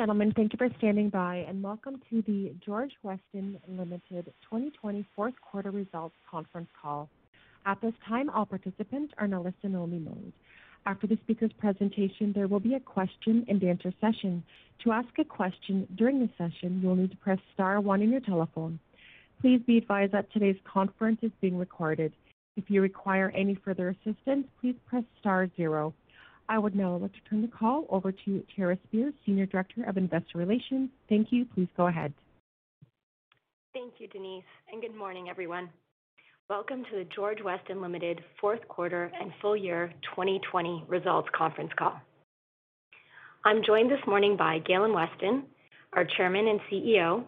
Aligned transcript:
Gentlemen, 0.00 0.32
thank 0.34 0.50
you 0.50 0.56
for 0.56 0.74
standing 0.78 1.10
by, 1.10 1.44
and 1.46 1.62
welcome 1.62 2.00
to 2.08 2.22
the 2.22 2.54
George 2.64 2.92
Weston 3.02 3.60
Limited 3.68 4.32
2020 4.44 5.04
fourth 5.14 5.34
quarter 5.42 5.70
results 5.70 6.14
conference 6.30 6.70
call. 6.80 7.06
At 7.66 7.82
this 7.82 7.92
time, 8.08 8.30
all 8.30 8.46
participants 8.46 9.12
are 9.18 9.26
in 9.26 9.34
a 9.34 9.42
listen-only 9.42 9.98
mode. 9.98 10.32
After 10.86 11.06
the 11.06 11.18
speaker's 11.24 11.52
presentation, 11.58 12.32
there 12.34 12.48
will 12.48 12.60
be 12.60 12.76
a 12.76 12.80
question-and-answer 12.80 13.92
session. 14.00 14.42
To 14.84 14.92
ask 14.92 15.10
a 15.18 15.24
question 15.24 15.86
during 15.96 16.18
the 16.18 16.30
session, 16.38 16.80
you'll 16.82 16.96
need 16.96 17.10
to 17.10 17.18
press 17.18 17.38
star 17.52 17.78
one 17.82 18.00
on 18.00 18.10
your 18.10 18.22
telephone. 18.22 18.78
Please 19.42 19.60
be 19.66 19.76
advised 19.76 20.12
that 20.12 20.32
today's 20.32 20.56
conference 20.64 21.18
is 21.20 21.30
being 21.42 21.58
recorded. 21.58 22.14
If 22.56 22.70
you 22.70 22.80
require 22.80 23.34
any 23.36 23.54
further 23.54 23.90
assistance, 23.90 24.46
please 24.62 24.76
press 24.88 25.04
star 25.20 25.50
zero. 25.58 25.92
I 26.50 26.58
would 26.58 26.74
now 26.74 26.96
like 26.96 27.12
to 27.12 27.20
turn 27.30 27.42
the 27.42 27.48
call 27.48 27.86
over 27.90 28.10
to 28.10 28.44
Tara 28.56 28.76
Spears, 28.88 29.14
Senior 29.24 29.46
Director 29.46 29.84
of 29.84 29.96
Investor 29.96 30.36
Relations. 30.36 30.90
Thank 31.08 31.28
you. 31.30 31.44
Please 31.44 31.68
go 31.76 31.86
ahead. 31.86 32.12
Thank 33.72 33.94
you, 33.98 34.08
Denise, 34.08 34.42
and 34.72 34.82
good 34.82 34.96
morning, 34.96 35.28
everyone. 35.28 35.70
Welcome 36.48 36.82
to 36.90 36.98
the 36.98 37.06
George 37.14 37.38
Weston 37.40 37.80
Limited 37.80 38.20
fourth 38.40 38.66
quarter 38.66 39.12
and 39.20 39.30
full 39.40 39.56
year 39.56 39.92
2020 40.16 40.86
results 40.88 41.28
conference 41.32 41.70
call. 41.78 42.00
I'm 43.44 43.62
joined 43.64 43.88
this 43.88 44.04
morning 44.08 44.36
by 44.36 44.58
Galen 44.58 44.92
Weston, 44.92 45.44
our 45.92 46.04
Chairman 46.04 46.48
and 46.48 46.58
CEO, 46.68 47.22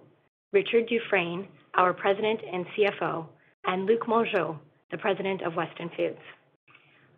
Richard 0.52 0.89
Dufresne, 0.89 1.46
our 1.74 1.92
President 1.92 2.41
and 2.52 2.66
CFO, 2.77 3.27
and 3.66 3.86
Luc 3.86 4.00
Mongeau, 4.08 4.58
the 4.91 4.98
President 4.98 5.42
of 5.42 5.55
Weston 5.55 5.92
Foods. 5.96 6.18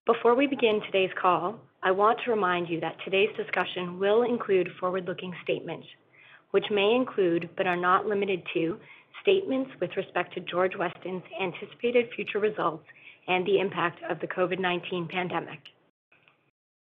Before 0.05 0.34
we 0.34 0.47
begin 0.47 0.83
today's 0.84 1.09
call, 1.19 1.59
I 1.87 1.91
want 1.91 2.19
to 2.25 2.31
remind 2.31 2.71
you 2.71 2.81
that 2.81 2.97
today's 3.05 3.29
discussion 3.37 3.99
will 3.99 4.23
include 4.23 4.71
forward-looking 4.81 5.35
statements, 5.43 5.87
which 6.51 6.65
may 6.71 6.95
include, 6.95 7.51
but 7.59 7.67
are 7.67 7.77
not 7.77 8.07
limited 8.07 8.43
to, 8.55 8.79
statements 9.21 9.71
with 9.83 9.91
respect 9.95 10.33
to 10.33 10.41
George 10.41 10.73
Weston's 10.79 11.23
anticipated 11.39 12.07
future 12.17 12.39
results 12.39 12.87
and 13.29 13.47
the 13.47 13.61
impact 13.61 14.01
of 14.09 14.19
the 14.21 14.27
COVID-19 14.29 15.11
pandemic. 15.11 15.59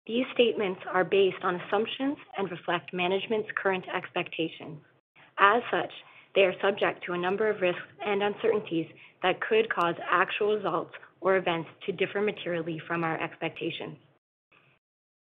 These 0.06 0.26
statements 0.32 0.80
are 0.92 1.02
based 1.02 1.42
on 1.42 1.56
assumptions 1.56 2.16
and 2.38 2.48
reflect 2.48 2.94
management's 2.94 3.48
current 3.60 3.84
expectations. 3.92 4.78
As 5.38 5.62
such, 5.72 5.90
they 6.36 6.42
are 6.42 6.54
subject 6.62 7.02
to 7.06 7.14
a 7.14 7.18
number 7.18 7.50
of 7.50 7.60
risks 7.60 7.82
and 8.06 8.22
uncertainties 8.22 8.86
that 9.24 9.40
could 9.40 9.74
cause 9.74 9.96
actual 10.08 10.54
results 10.54 10.94
or 11.20 11.36
events 11.36 11.68
to 11.86 11.92
differ 11.92 12.20
materially 12.20 12.80
from 12.86 13.02
our 13.02 13.20
expectations. 13.20 13.96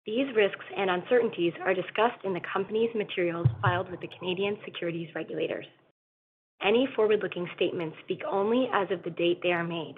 These 0.06 0.34
risks 0.36 0.66
and 0.78 0.90
uncertainties 0.90 1.54
are 1.64 1.74
discussed 1.74 2.24
in 2.24 2.34
the 2.34 2.42
company's 2.54 2.94
materials 2.96 3.48
filed 3.62 3.92
with 3.92 4.00
the 4.00 4.10
Canadian 4.18 4.58
securities 4.64 5.14
regulators. 5.14 5.66
Any 6.62 6.88
forward-looking 6.96 7.50
statements 7.56 7.98
speak 8.04 8.22
only 8.30 8.70
as 8.74 8.90
of 8.92 9.04
the 9.04 9.10
date 9.10 9.40
they 9.44 9.52
are 9.52 9.64
made. 9.64 9.96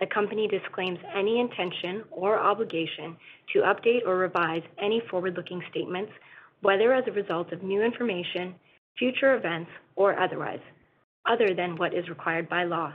The 0.00 0.06
company 0.06 0.48
disclaims 0.48 0.98
any 1.14 1.40
intention 1.40 2.04
or 2.10 2.38
obligation 2.38 3.16
to 3.52 3.60
update 3.60 4.06
or 4.06 4.16
revise 4.16 4.62
any 4.78 5.02
forward-looking 5.10 5.62
statements, 5.70 6.12
whether 6.60 6.92
as 6.92 7.04
a 7.06 7.12
result 7.12 7.52
of 7.52 7.62
new 7.62 7.82
information, 7.82 8.54
future 8.98 9.34
events, 9.34 9.70
or 9.96 10.18
otherwise, 10.18 10.60
other 11.26 11.54
than 11.54 11.76
what 11.76 11.94
is 11.94 12.08
required 12.08 12.48
by 12.48 12.64
law. 12.64 12.92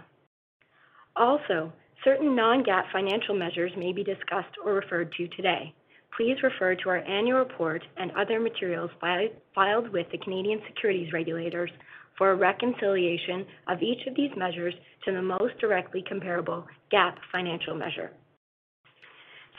Also, 1.15 1.73
certain 2.03 2.35
non-GAAP 2.35 2.91
financial 2.91 3.35
measures 3.35 3.71
may 3.75 3.91
be 3.91 4.03
discussed 4.03 4.55
or 4.63 4.73
referred 4.73 5.11
to 5.13 5.27
today 5.29 5.73
please 6.17 6.37
refer 6.43 6.75
to 6.75 6.89
our 6.89 6.97
annual 6.97 7.39
report 7.39 7.83
and 7.97 8.11
other 8.11 8.39
materials 8.39 8.91
filed 8.99 9.89
with 9.89 10.07
the 10.11 10.17
Canadian 10.19 10.61
securities 10.67 11.11
regulators 11.13 11.71
for 12.17 12.31
a 12.31 12.35
reconciliation 12.35 13.45
of 13.67 13.81
each 13.81 14.05
of 14.07 14.15
these 14.15 14.31
measures 14.37 14.73
to 15.05 15.11
the 15.11 15.21
most 15.21 15.57
directly 15.59 16.03
comparable 16.07 16.65
GAAP 16.91 17.15
financial 17.31 17.75
measure. 17.75 18.11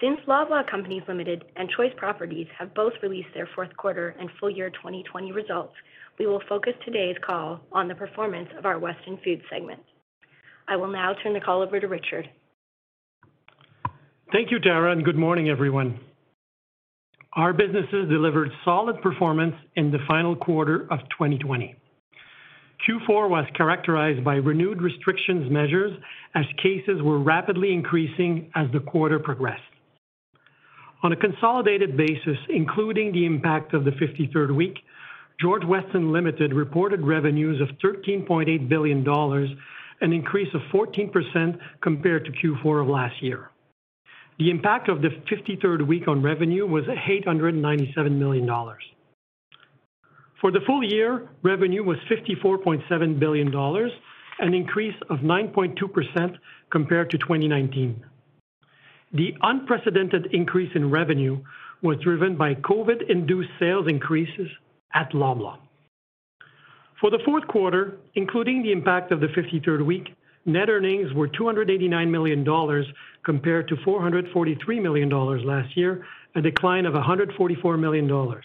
Since 0.01 0.21
Loblaw 0.27 0.69
Companies 0.71 1.03
Limited 1.09 1.45
and 1.57 1.69
Choice 1.77 1.93
Properties 1.97 2.47
have 2.59 2.75
both 2.75 2.93
released 3.03 3.29
their 3.33 3.49
fourth 3.55 3.75
quarter 3.77 4.15
and 4.19 4.29
full 4.39 4.51
year 4.51 4.71
2020 4.71 5.33
results, 5.33 5.75
we 6.19 6.27
will 6.27 6.43
focus 6.49 6.75
today's 6.85 7.17
call 7.25 7.61
on 7.73 7.89
the 7.89 7.95
performance 7.95 8.49
of 8.59 8.67
our 8.67 8.79
Weston 8.79 9.19
Foods 9.25 9.43
segment. 9.51 9.81
I 10.69 10.77
will 10.77 10.89
now 10.89 11.15
turn 11.23 11.33
the 11.33 11.41
call 11.41 11.63
over 11.63 11.79
to 11.81 11.87
Richard. 11.89 12.29
Thank 14.33 14.51
you, 14.51 14.59
Tara, 14.59 14.93
and 14.93 15.05
good 15.05 15.17
morning, 15.17 15.49
everyone. 15.49 16.01
Our 17.37 17.53
businesses 17.53 18.09
delivered 18.09 18.51
solid 18.65 19.03
performance 19.03 19.57
in 19.75 19.91
the 19.91 19.99
final 20.07 20.37
quarter 20.37 20.87
of 20.93 21.01
2020. 21.11 21.75
Q4 22.89 23.29
was 23.29 23.45
characterized 23.57 24.23
by 24.23 24.37
renewed 24.37 24.81
restrictions 24.81 25.51
measures 25.51 25.93
as 26.37 26.45
cases 26.63 27.03
were 27.03 27.19
rapidly 27.19 27.73
increasing 27.73 28.51
as 28.55 28.69
the 28.73 28.79
quarter 28.79 29.19
progressed. 29.19 29.63
On 31.03 31.13
a 31.13 31.17
consolidated 31.17 31.97
basis, 31.97 32.39
including 32.51 33.13
the 33.13 33.27
impact 33.27 33.75
of 33.75 33.85
the 33.85 33.91
53rd 33.93 34.55
week, 34.55 34.79
George 35.41 35.65
Weston 35.65 36.13
Limited 36.13 36.55
reported 36.55 37.01
revenues 37.01 37.61
of 37.61 37.69
13.8 37.79 38.69
billion 38.69 39.03
dollars, 39.03 39.51
an 40.01 40.13
increase 40.13 40.53
of 40.55 40.61
14% 40.73 41.59
compared 41.83 42.25
to 42.27 42.33
Q4 42.33 42.83
of 42.83 42.89
last 42.89 43.21
year. 43.21 43.51
The 44.39 44.51
impact 44.51 44.89
of 44.89 45.01
the 45.01 45.11
53rd 45.31 45.87
week 45.87 46.09
on 46.09 46.23
revenue 46.23 46.67
was 46.67 46.85
897 46.89 48.19
million 48.19 48.47
dollars. 48.47 48.83
For 50.41 50.51
the 50.51 50.61
full 50.67 50.83
year, 50.83 51.29
revenue 51.43 51.85
was 51.85 51.99
54.7 52.11 53.19
billion 53.19 53.51
dollars, 53.51 53.93
an 54.41 54.53
increase 54.53 54.97
of 55.09 55.21
9.2% 55.21 56.37
compared 56.71 57.11
to 57.11 57.19
2019. 57.19 58.05
The 59.13 59.35
unprecedented 59.43 60.27
increase 60.33 60.73
in 60.75 60.91
revenue 60.91 61.41
was 61.83 61.99
driven 62.03 62.37
by 62.37 62.55
COVID-induced 62.57 63.51
sales 63.61 63.87
increases 63.89 64.49
at 64.93 65.13
Loblaw. 65.13 65.59
For 67.01 67.11
the 67.11 67.21
fourth 67.25 67.47
quarter, 67.47 67.99
including 68.17 68.63
the 68.63 68.73
impact 68.73 69.13
of 69.13 69.21
the 69.21 69.29
53rd 69.29 69.87
week, 69.87 70.09
net 70.45 70.69
earnings 70.69 71.13
were 71.13 71.29
289 71.29 72.11
million 72.11 72.45
dollars 72.45 72.87
compared 73.25 73.69
to 73.69 73.77
443 73.85 74.81
million 74.81 75.09
dollars 75.09 75.43
last 75.45 75.77
year, 75.77 76.05
a 76.35 76.41
decline 76.41 76.87
of 76.87 76.95
144 76.95 77.77
million 77.77 78.07
dollars. 78.07 78.45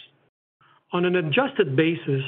On 0.91 1.05
an 1.05 1.15
adjusted 1.17 1.75
basis, 1.75 2.23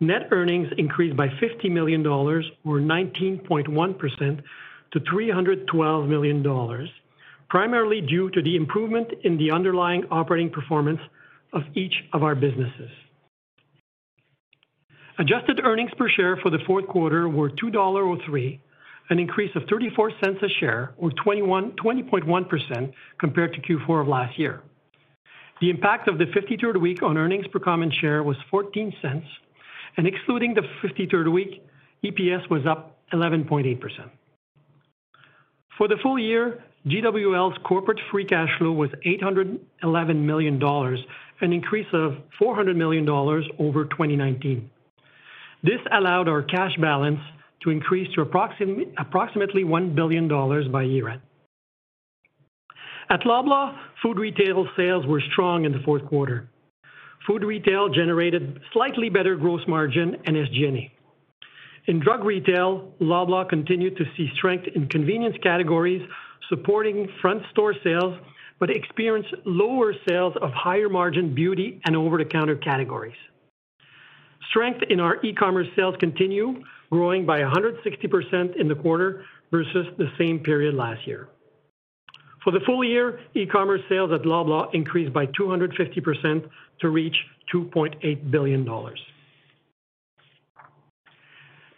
net 0.00 0.28
earnings 0.30 0.68
increased 0.78 1.16
by 1.16 1.28
50 1.38 1.68
million 1.68 2.02
dollars 2.02 2.48
or 2.64 2.78
19.1% 2.78 4.42
to 4.92 5.00
312 5.00 6.08
million 6.08 6.42
dollars, 6.42 6.88
primarily 7.48 8.00
due 8.00 8.30
to 8.30 8.42
the 8.42 8.56
improvement 8.56 9.08
in 9.24 9.36
the 9.36 9.50
underlying 9.50 10.04
operating 10.10 10.50
performance 10.50 11.00
of 11.52 11.62
each 11.74 11.94
of 12.12 12.22
our 12.22 12.34
businesses. 12.34 12.90
Adjusted 15.18 15.60
earnings 15.62 15.90
per 15.98 16.08
share 16.08 16.36
for 16.38 16.50
the 16.50 16.60
fourth 16.66 16.86
quarter 16.86 17.28
were 17.28 17.50
2.03 17.50 17.72
dollar, 17.72 18.04
oh 18.04 18.16
an 19.10 19.18
increase 19.18 19.54
of 19.56 19.64
0.34 19.64 20.42
a 20.42 20.48
share 20.60 20.94
or 20.96 21.10
20.1% 21.10 22.92
compared 23.18 23.52
to 23.52 23.60
Q4 23.60 24.02
of 24.02 24.08
last 24.08 24.38
year. 24.38 24.62
The 25.60 25.68
impact 25.68 26.08
of 26.08 26.16
the 26.16 26.24
53rd 26.24 26.80
week 26.80 27.02
on 27.02 27.18
earnings 27.18 27.46
per 27.48 27.58
common 27.58 27.90
share 28.00 28.22
was 28.22 28.36
0.14, 28.50 29.22
and 29.96 30.06
excluding 30.06 30.54
the 30.54 30.62
53rd 30.82 31.30
week, 31.30 31.62
EPS 32.02 32.48
was 32.48 32.64
up 32.66 32.96
11.8%. 33.12 33.78
For 35.76 35.88
the 35.88 35.96
full 36.02 36.18
year, 36.18 36.62
GWL's 36.86 37.58
corporate 37.64 38.00
free 38.10 38.24
cash 38.24 38.48
flow 38.58 38.72
was 38.72 38.90
811 39.04 40.26
million 40.26 40.58
dollars, 40.58 41.00
an 41.42 41.52
increase 41.52 41.86
of 41.92 42.16
400 42.38 42.76
million 42.76 43.04
dollars 43.04 43.46
over 43.58 43.84
2019. 43.84 44.70
This 45.62 45.80
allowed 45.92 46.28
our 46.28 46.42
cash 46.42 46.74
balance 46.80 47.20
to 47.62 47.70
increase 47.70 48.08
to 48.14 48.22
approximately 48.22 49.64
1 49.64 49.94
billion 49.94 50.28
dollars 50.28 50.66
by 50.68 50.82
year-end. 50.82 51.20
At 53.10 53.20
Loblaw, 53.22 53.76
food 54.02 54.18
retail 54.18 54.66
sales 54.76 55.06
were 55.06 55.22
strong 55.32 55.64
in 55.64 55.72
the 55.72 55.80
fourth 55.84 56.06
quarter. 56.06 56.48
food 57.26 57.42
retail 57.42 57.88
generated 57.88 58.60
slightly 58.72 59.08
better 59.10 59.36
gross 59.36 59.60
margin 59.68 60.16
and 60.26 60.36
SG&A. 60.36 60.90
In 61.86 62.00
drug 62.00 62.24
retail, 62.24 62.92
Loblaw 63.00 63.48
continued 63.48 63.96
to 63.96 64.04
see 64.16 64.30
strength 64.36 64.66
in 64.74 64.88
convenience 64.88 65.36
categories, 65.42 66.02
supporting 66.48 67.08
front 67.20 67.42
store 67.50 67.74
sales, 67.84 68.14
but 68.58 68.70
experienced 68.70 69.34
lower 69.44 69.94
sales 70.08 70.34
of 70.40 70.50
higher 70.52 70.88
margin 70.88 71.34
beauty 71.34 71.80
and 71.84 71.96
over-the-counter 71.96 72.56
categories. 72.56 73.16
Strength 74.50 74.82
in 74.90 75.00
our 75.00 75.24
e-commerce 75.24 75.68
sales 75.76 75.94
continue, 75.98 76.62
growing 76.90 77.24
by 77.24 77.40
160% 77.40 78.56
in 78.60 78.68
the 78.68 78.74
quarter 78.74 79.24
versus 79.50 79.86
the 79.98 80.08
same 80.18 80.40
period 80.40 80.74
last 80.74 81.06
year. 81.06 81.28
For 82.44 82.52
the 82.52 82.60
full 82.66 82.82
year, 82.82 83.20
e-commerce 83.34 83.82
sales 83.88 84.12
at 84.12 84.22
Loblaw 84.22 84.74
increased 84.74 85.12
by 85.12 85.26
250% 85.26 86.48
to 86.80 86.88
reach 86.88 87.16
2.8 87.54 88.30
billion 88.30 88.64
dollars. 88.64 89.00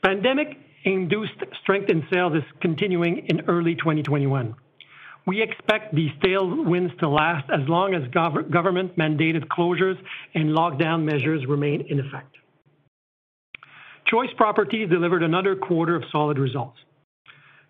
Pandemic-induced 0.04 1.32
strength 1.62 1.88
in 1.90 2.04
sales 2.12 2.34
is 2.34 2.42
continuing 2.60 3.26
in 3.28 3.40
early 3.48 3.74
2021. 3.74 4.54
We 5.26 5.40
expect 5.40 5.94
these 5.94 6.10
tailwinds 6.24 6.98
to 6.98 7.08
last 7.08 7.48
as 7.50 7.68
long 7.68 7.94
as 7.94 8.02
government-mandated 8.10 9.46
closures 9.46 9.96
and 10.34 10.50
lockdown 10.50 11.04
measures 11.04 11.46
remain 11.46 11.86
in 11.88 12.00
effect. 12.00 12.36
Choice 14.06 14.31
Properties 14.37 14.88
delivered 14.90 15.22
another 15.22 15.56
quarter 15.56 15.96
of 15.96 16.02
solid 16.10 16.38
results. 16.38 16.78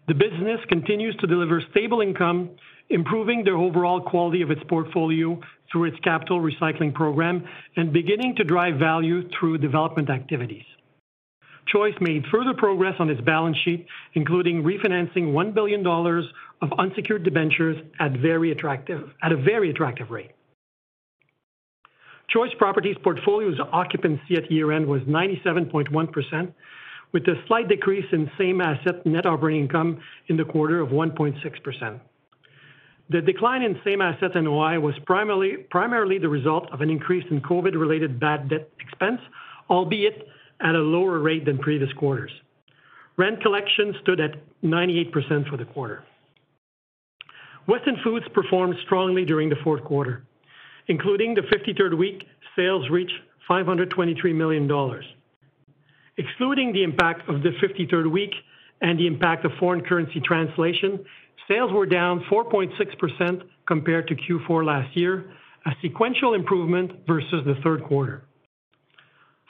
The 0.08 0.14
business 0.14 0.61
continues 0.69 1.14
to 1.17 1.26
deliver 1.26 1.62
stable 1.70 2.00
income, 2.00 2.50
improving 2.90 3.44
the 3.44 3.52
overall 3.52 4.00
quality 4.00 4.43
of 4.43 4.50
its 4.50 4.62
portfolio 4.69 5.40
through 5.70 5.84
its 5.84 5.99
capital 6.00 6.40
recycling 6.40 6.93
program 6.93 7.44
and 7.76 7.93
beginning 7.93 8.34
to 8.37 8.44
drive 8.44 8.79
value 8.79 9.29
through 9.31 9.58
development 9.58 10.11
activities. 10.11 10.64
Choice 11.69 11.94
made 12.00 12.25
further 12.31 12.55
progress 12.55 12.94
on 12.99 13.08
its 13.08 13.20
balance 13.20 13.56
sheet, 13.64 13.87
including 14.14 14.64
refinancing 14.64 15.32
1 15.32 15.52
billion 15.52 15.82
dollars 15.82 16.25
of 16.61 16.70
unsecured 16.78 17.23
debentures 17.23 17.76
at 18.00 18.14
a 18.14 18.19
very 18.19 18.50
attractive 18.50 20.11
rate. 20.11 20.32
Choice 22.28 22.52
Properties 22.58 22.96
portfolio's 23.02 23.58
occupancy 23.72 24.36
at 24.36 24.50
year-end 24.50 24.86
was 24.86 25.02
97.1%, 25.02 26.52
with 27.12 27.28
a 27.28 27.34
slight 27.46 27.69
decrease 27.69 28.06
in 28.12 28.30
same 28.38 28.60
asset 28.60 29.04
net 29.04 29.26
operating 29.26 29.62
income 29.62 30.00
in 30.28 30.36
the 30.36 30.44
quarter 30.44 30.80
of 30.80 30.88
1.6%. 30.90 32.00
The 33.10 33.20
decline 33.20 33.62
in 33.62 33.78
same 33.84 34.00
asset 34.00 34.34
NOI 34.34 34.80
was 34.80 34.94
primarily 35.04 35.58
primarily 35.70 36.19
the 36.19 36.28
result 36.28 36.70
of 36.72 36.80
an 36.80 36.88
increase 36.88 37.24
in 37.30 37.42
COVID-related 37.42 38.19
bad 38.19 38.48
debt 38.48 38.70
expense, 38.80 39.20
albeit 39.68 40.26
at 40.60 40.75
a 40.75 40.78
lower 40.78 41.18
rate 41.18 41.44
than 41.44 41.58
previous 41.58 41.92
quarters. 41.94 42.30
Rent 43.18 43.42
collection 43.42 43.94
stood 44.00 44.20
at 44.20 44.36
98% 44.64 45.48
for 45.50 45.58
the 45.58 45.66
quarter. 45.66 46.04
Weston 47.66 47.98
Foods 48.02 48.25
performed 48.32 48.76
strongly 48.84 49.25
during 49.25 49.48
the 49.48 49.56
fourth 49.62 49.84
quarter. 49.84 50.25
Including 50.88 51.34
the 51.34 51.43
53rd 51.43 51.96
week, 51.96 52.26
sales 52.56 52.88
reached 52.90 53.14
523 53.49 54.32
million 54.32 54.67
dollars. 54.67 55.05
Excluding 56.17 56.73
the 56.73 56.82
impact 56.82 57.29
of 57.29 57.43
the 57.43 57.50
53rd 57.62 58.11
week 58.11 58.32
and 58.81 58.99
the 58.99 59.06
impact 59.06 59.44
of 59.44 59.52
foreign 59.58 59.81
currency 59.82 60.20
translation, 60.20 61.05
sales 61.49 61.73
were 61.73 61.87
down 61.87 62.20
4.6% 62.31 63.43
compared 63.67 64.08
to 64.08 64.14
Q4 64.14 64.64
last 64.64 64.96
year, 64.96 65.32
a 65.67 65.70
sequential 65.81 66.34
improvement 66.34 66.93
versus 67.06 67.44
the 67.46 67.55
third 67.62 67.85
quarter. 67.85 68.25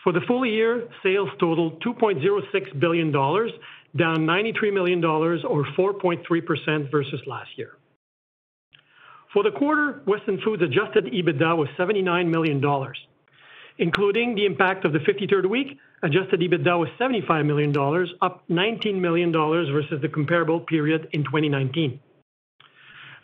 For 0.05 0.13
the 0.13 0.21
full 0.27 0.45
year, 0.45 0.89
sales 1.03 1.29
totaled 1.39 1.83
2.06 1.83 2.81
billion 2.81 3.13
dollars, 3.13 3.51
down 3.97 4.27
93 4.27 4.71
million 4.71 5.01
dollars 5.01 5.45
or 5.49 5.65
4.3% 5.79 6.91
versus 6.91 7.21
last 7.27 7.51
year. 7.57 7.77
For 9.33 9.43
the 9.43 9.51
quarter, 9.51 10.03
Weston 10.07 10.41
Foods 10.45 10.63
adjusted 10.63 11.07
EBITDA 11.07 11.57
was 11.57 11.69
79 11.77 12.31
million 12.31 12.61
dollars. 12.61 12.99
Including 13.79 14.35
the 14.35 14.45
impact 14.45 14.85
of 14.85 14.93
the 14.93 14.99
53rd 14.99 15.49
week, 15.49 15.79
adjusted 16.03 16.41
EBITDA 16.41 16.79
was 16.79 16.89
75 16.99 17.47
million 17.47 17.73
dollars, 17.73 18.13
up 18.21 18.45
19 18.49 19.01
million 19.01 19.33
dollars 19.33 19.69
versus 19.73 20.03
the 20.03 20.09
comparable 20.09 20.61
period 20.61 21.09
in 21.13 21.25
2019. 21.25 21.99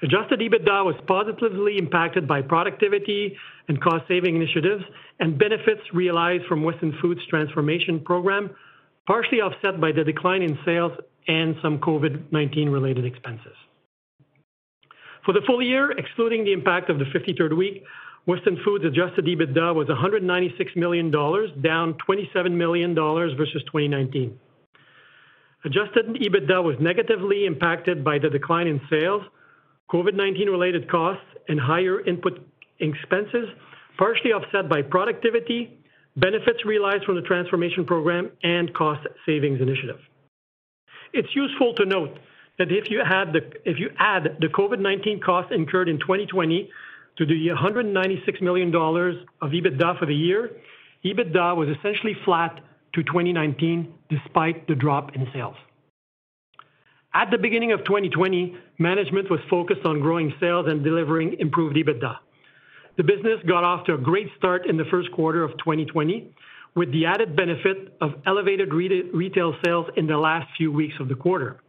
Adjusted 0.00 0.40
EBITDA 0.40 0.84
was 0.84 0.94
positively 1.06 1.76
impacted 1.76 2.26
by 2.26 2.40
productivity 2.40 3.36
and 3.68 3.82
cost-saving 3.82 4.36
initiatives 4.36 4.84
and 5.20 5.38
benefits 5.38 5.82
realized 5.92 6.44
from 6.46 6.62
Weston 6.62 6.96
Foods' 7.02 7.20
transformation 7.28 8.00
program, 8.00 8.48
partially 9.06 9.40
offset 9.40 9.80
by 9.80 9.92
the 9.92 10.04
decline 10.04 10.42
in 10.42 10.56
sales 10.64 10.92
and 11.26 11.56
some 11.60 11.78
COVID-19 11.78 12.72
related 12.72 13.04
expenses. 13.04 13.56
For 15.24 15.32
the 15.32 15.42
full 15.46 15.62
year, 15.62 15.92
excluding 15.92 16.44
the 16.44 16.52
impact 16.52 16.90
of 16.90 16.98
the 16.98 17.04
53rd 17.06 17.56
week, 17.56 17.84
Weston 18.26 18.58
Foods 18.64 18.84
adjusted 18.84 19.24
EBITDA 19.24 19.74
was 19.74 19.88
196 19.88 20.72
million 20.76 21.10
dollars, 21.10 21.50
down 21.62 21.94
27 22.04 22.56
million 22.56 22.94
dollars 22.94 23.32
versus 23.36 23.62
2019. 23.66 24.38
Adjusted 25.64 26.06
EBITDA 26.06 26.62
was 26.62 26.76
negatively 26.78 27.46
impacted 27.46 28.04
by 28.04 28.18
the 28.18 28.28
decline 28.28 28.66
in 28.66 28.80
sales, 28.90 29.22
COVID-19 29.90 30.46
related 30.50 30.90
costs, 30.90 31.24
and 31.48 31.58
higher 31.58 32.04
input 32.06 32.46
expenses, 32.80 33.48
partially 33.96 34.32
offset 34.32 34.68
by 34.68 34.82
productivity, 34.82 35.78
benefits 36.16 36.64
realized 36.64 37.04
from 37.04 37.16
the 37.16 37.22
transformation 37.22 37.84
program, 37.84 38.30
and 38.42 38.72
cost 38.74 39.06
savings 39.24 39.60
initiative. 39.60 39.98
It's 41.12 41.34
useful 41.34 41.74
to 41.74 41.84
note 41.86 42.18
that 42.58 42.68
if 42.70 42.90
you 42.90 43.00
add 43.00 43.32
the 43.32 44.48
COVID-19 44.48 45.22
costs 45.22 45.52
incurred 45.54 45.88
in 45.88 45.98
2020 45.98 46.70
to 47.18 47.26
the 47.26 47.48
196 47.48 48.40
million 48.40 48.70
dollars 48.70 49.16
of 49.40 49.50
EBITDA 49.50 49.98
for 49.98 50.06
the 50.06 50.14
year, 50.14 50.50
EBITDA 51.04 51.56
was 51.56 51.68
essentially 51.68 52.16
flat 52.24 52.60
to 52.94 53.02
2019 53.02 53.92
despite 54.08 54.66
the 54.66 54.74
drop 54.74 55.14
in 55.14 55.26
sales. 55.32 55.56
At 57.14 57.30
the 57.30 57.38
beginning 57.38 57.72
of 57.72 57.84
2020, 57.84 58.56
management 58.78 59.30
was 59.30 59.40
focused 59.48 59.84
on 59.84 60.00
growing 60.00 60.32
sales 60.40 60.66
and 60.68 60.84
delivering 60.84 61.36
improved 61.38 61.76
EBITDA. 61.76 62.16
The 62.96 63.04
business 63.04 63.40
got 63.46 63.64
off 63.64 63.86
to 63.86 63.94
a 63.94 63.98
great 63.98 64.28
start 64.36 64.66
in 64.66 64.76
the 64.76 64.84
first 64.90 65.10
quarter 65.12 65.44
of 65.44 65.52
2020, 65.58 66.32
with 66.74 66.92
the 66.92 67.06
added 67.06 67.34
benefit 67.36 67.96
of 68.00 68.12
elevated 68.26 68.72
retail 68.72 69.54
sales 69.64 69.86
in 69.96 70.06
the 70.06 70.16
last 70.16 70.48
few 70.56 70.70
weeks 70.70 70.94
of 71.00 71.08
the 71.08 71.14
quarter. 71.14 71.60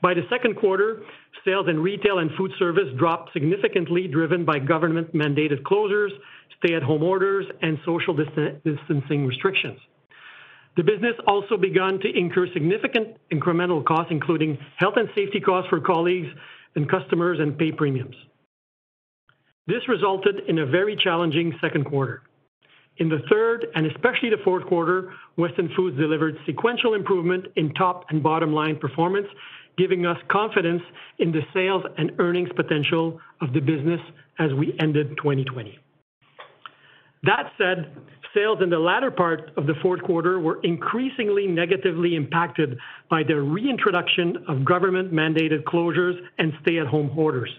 By 0.00 0.14
the 0.14 0.22
second 0.30 0.56
quarter, 0.56 1.02
sales 1.44 1.68
in 1.68 1.80
retail 1.80 2.18
and 2.18 2.30
food 2.36 2.52
service 2.58 2.88
dropped 2.96 3.32
significantly, 3.32 4.06
driven 4.06 4.44
by 4.44 4.58
government-mandated 4.60 5.62
closures, 5.62 6.10
stay-at-home 6.58 7.02
orders, 7.02 7.46
and 7.62 7.78
social 7.84 8.14
distancing 8.14 9.26
restrictions. 9.26 9.78
The 10.76 10.84
business 10.84 11.14
also 11.26 11.56
began 11.56 11.98
to 12.00 12.16
incur 12.16 12.46
significant 12.52 13.16
incremental 13.32 13.84
costs, 13.84 14.12
including 14.12 14.58
health 14.76 14.94
and 14.96 15.08
safety 15.16 15.40
costs 15.40 15.68
for 15.68 15.80
colleagues 15.80 16.28
and 16.76 16.88
customers 16.88 17.40
and 17.40 17.58
pay 17.58 17.72
premiums. 17.72 18.14
This 19.66 19.88
resulted 19.88 20.42
in 20.48 20.60
a 20.60 20.66
very 20.66 20.94
challenging 20.94 21.58
second 21.60 21.84
quarter. 21.84 22.22
In 22.98 23.08
the 23.08 23.20
third, 23.30 23.66
and 23.74 23.86
especially 23.86 24.30
the 24.30 24.38
fourth 24.44 24.66
quarter, 24.66 25.12
Weston 25.36 25.70
Foods 25.76 25.96
delivered 25.96 26.38
sequential 26.46 26.94
improvement 26.94 27.46
in 27.56 27.74
top 27.74 28.04
and 28.10 28.22
bottom-line 28.22 28.76
performance, 28.76 29.28
giving 29.78 30.04
us 30.04 30.18
confidence 30.30 30.82
in 31.18 31.32
the 31.32 31.40
sales 31.54 31.84
and 31.96 32.12
earnings 32.18 32.50
potential 32.56 33.20
of 33.40 33.52
the 33.52 33.60
business 33.60 34.00
as 34.38 34.52
we 34.54 34.76
ended 34.80 35.16
2020. 35.16 35.78
That 37.24 37.50
said, 37.56 37.96
sales 38.34 38.58
in 38.62 38.70
the 38.70 38.78
latter 38.78 39.10
part 39.10 39.50
of 39.56 39.66
the 39.66 39.74
fourth 39.82 40.02
quarter 40.02 40.38
were 40.38 40.60
increasingly 40.62 41.46
negatively 41.46 42.14
impacted 42.14 42.78
by 43.10 43.22
the 43.22 43.34
reintroduction 43.34 44.44
of 44.48 44.64
government-mandated 44.64 45.64
closures 45.64 46.14
and 46.38 46.52
stay-at-home 46.62 47.18
orders. 47.18 47.50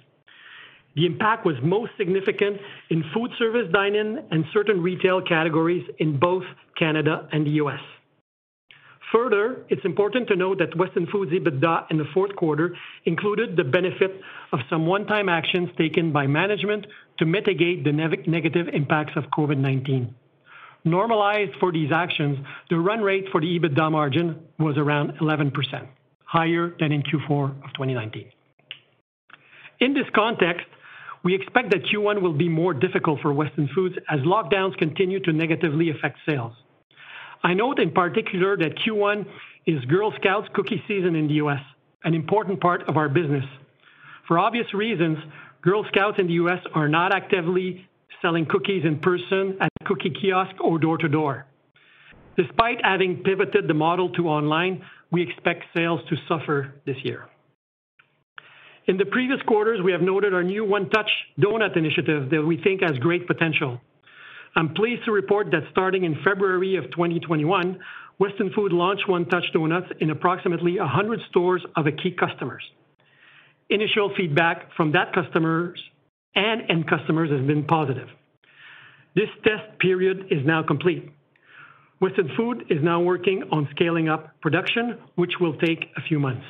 The 0.96 1.06
impact 1.06 1.46
was 1.46 1.56
most 1.62 1.92
significant 1.98 2.58
in 2.90 3.04
food 3.14 3.32
service 3.38 3.68
dine-in 3.72 4.24
and 4.32 4.46
certain 4.54 4.82
retail 4.82 5.22
categories 5.22 5.86
in 6.00 6.20
both 6.20 6.44
Canada 6.78 7.28
and 7.32 7.46
the 7.46 7.52
U.S. 7.52 7.80
Further, 9.12 9.66
it's 9.70 9.84
important 9.86 10.28
to 10.28 10.36
note 10.36 10.60
that 10.60 10.76
Weston 10.78 11.08
Foods 11.08 11.32
EBITDA 11.32 11.90
in 11.90 11.98
the 11.98 12.06
fourth 12.14 12.36
quarter 12.36 12.76
included 13.06 13.56
the 13.56 13.64
benefit 13.64 14.22
of 14.52 14.60
some 14.70 14.86
one-time 14.86 15.30
actions 15.30 15.70
taken 15.78 16.12
by 16.12 16.28
management 16.28 16.86
to 17.18 17.26
mitigate 17.26 17.84
the 17.84 17.92
negative 17.92 18.68
impacts 18.72 19.14
of 19.16 19.24
COVID-19. 19.36 20.14
Normalized 20.86 21.52
for 21.60 21.72
these 21.72 21.92
actions, 21.92 22.38
the 22.70 22.78
run 22.78 23.02
rate 23.02 23.26
for 23.32 23.42
the 23.42 23.48
EBITDA 23.60 23.92
margin 23.92 24.40
was 24.60 24.78
around 24.78 25.14
11%, 25.20 25.52
higher 26.26 26.76
than 26.80 26.92
in 26.92 27.02
Q4 27.02 27.64
of 27.64 27.74
2019. 27.74 28.32
In 29.80 29.94
this 29.94 30.06
context, 30.14 30.68
we 31.24 31.34
expect 31.34 31.72
that 31.72 31.84
Q1 31.84 32.22
will 32.22 32.34
be 32.34 32.48
more 32.48 32.74
difficult 32.74 33.22
for 33.22 33.34
Weston 33.34 33.70
Foods 33.74 33.96
as 34.08 34.20
lockdowns 34.20 34.78
continue 34.78 35.20
to 35.22 35.34
negatively 35.34 35.90
affect 35.90 36.20
sales. 36.28 36.54
I 37.44 37.54
note 37.54 37.80
in 37.80 37.92
particular 37.92 38.58
that 38.58 38.78
Q1 38.80 39.26
is 39.66 39.84
Girl 39.86 40.14
Scouts 40.20 40.48
cookie 40.54 40.84
season 40.88 41.16
in 41.16 41.28
the 41.28 41.36
U.S., 41.36 41.62
an 42.04 42.14
important 42.14 42.60
part 42.60 42.88
of 42.88 42.98
our 42.98 43.10
business. 43.10 43.46
For 44.28 44.38
obvious 44.40 44.74
reasons, 44.74 45.18
Girl 45.62 45.86
Scouts 45.90 46.18
in 46.20 46.28
the 46.28 46.34
U.S. 46.34 46.60
are 46.74 46.88
not 46.88 47.14
actively 47.14 47.88
selling 48.22 48.46
cookies 48.46 48.84
in 48.86 49.00
person 49.00 49.58
at 49.62 49.70
cookie 49.86 50.12
kiosk 50.22 50.56
or 50.62 50.80
door 50.80 50.98
to 50.98 51.08
door. 51.08 51.46
Despite 52.38 52.78
having 52.84 53.18
pivoted 53.18 53.68
the 53.68 53.74
model 53.74 54.12
to 54.14 54.28
online, 54.28 54.84
we 55.12 55.22
expect 55.22 55.64
sales 55.76 56.00
to 56.10 56.16
suffer 56.28 56.74
this 56.86 56.98
year. 57.04 57.26
In 58.88 58.98
the 58.98 59.06
previous 59.06 59.42
quarters, 59.44 59.82
we 59.84 59.92
have 59.92 60.02
noted 60.02 60.34
our 60.34 60.44
new 60.44 60.66
One 60.66 60.90
Touch 60.90 61.10
donut 61.40 61.78
initiative 61.78 62.30
that 62.32 62.44
we 62.44 62.58
think 62.58 62.82
has 62.82 62.98
great 63.00 63.28
potential. 63.28 63.80
I'm 64.56 64.74
pleased 64.74 65.06
to 65.06 65.12
report 65.12 65.52
that 65.52 65.64
starting 65.72 66.04
in 66.04 66.16
February 66.24 66.76
of 66.76 66.86
2021, 66.92 67.80
Weston 68.20 68.52
Foods 68.56 68.74
launched 68.74 69.08
One 69.08 69.26
Touch 69.26 69.46
donuts 69.54 69.88
in 70.00 70.10
approximately 70.10 70.80
100 70.80 71.20
stores 71.30 71.64
of 71.76 71.88
a 71.88 71.92
key 71.92 72.12
customers. 72.12 72.64
Initial 73.70 74.14
feedback 74.18 74.74
from 74.76 74.92
that 74.94 75.14
customers 75.14 75.80
and 76.36 76.70
end 76.70 76.90
customers 76.90 77.30
has 77.32 77.46
been 77.46 77.66
positive. 77.66 78.08
This 79.16 79.30
test 79.44 79.80
period 79.80 80.28
is 80.32 80.46
now 80.46 80.64
complete. 80.64 81.12
Weston 82.02 82.30
Foods 82.38 82.62
is 82.70 82.80
now 82.82 83.02
working 83.02 83.44
on 83.52 83.68
scaling 83.72 84.10
up 84.10 84.40
production, 84.42 84.98
which 85.16 85.34
will 85.40 85.58
take 85.58 85.86
a 85.98 86.02
few 86.02 86.20
months. 86.20 86.46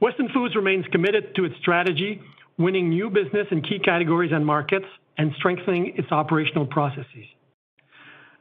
Weston 0.00 0.28
Foods 0.34 0.54
remains 0.54 0.84
committed 0.92 1.34
to 1.36 1.44
its 1.44 1.56
strategy, 1.60 2.20
winning 2.58 2.90
new 2.90 3.08
business 3.08 3.46
in 3.50 3.62
key 3.62 3.78
categories 3.78 4.32
and 4.34 4.44
markets, 4.44 4.86
and 5.18 5.32
strengthening 5.36 5.94
its 5.96 6.10
operational 6.12 6.66
processes. 6.66 7.26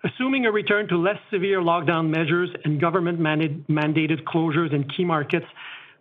Assuming 0.04 0.46
a 0.46 0.52
return 0.52 0.88
to 0.90 0.98
less 0.98 1.18
severe 1.32 1.62
lockdown 1.62 2.10
measures 2.10 2.50
and 2.64 2.80
government-mandated 2.80 4.24
closures 4.24 4.72
in 4.74 4.88
key 4.90 5.04
markets 5.04 5.48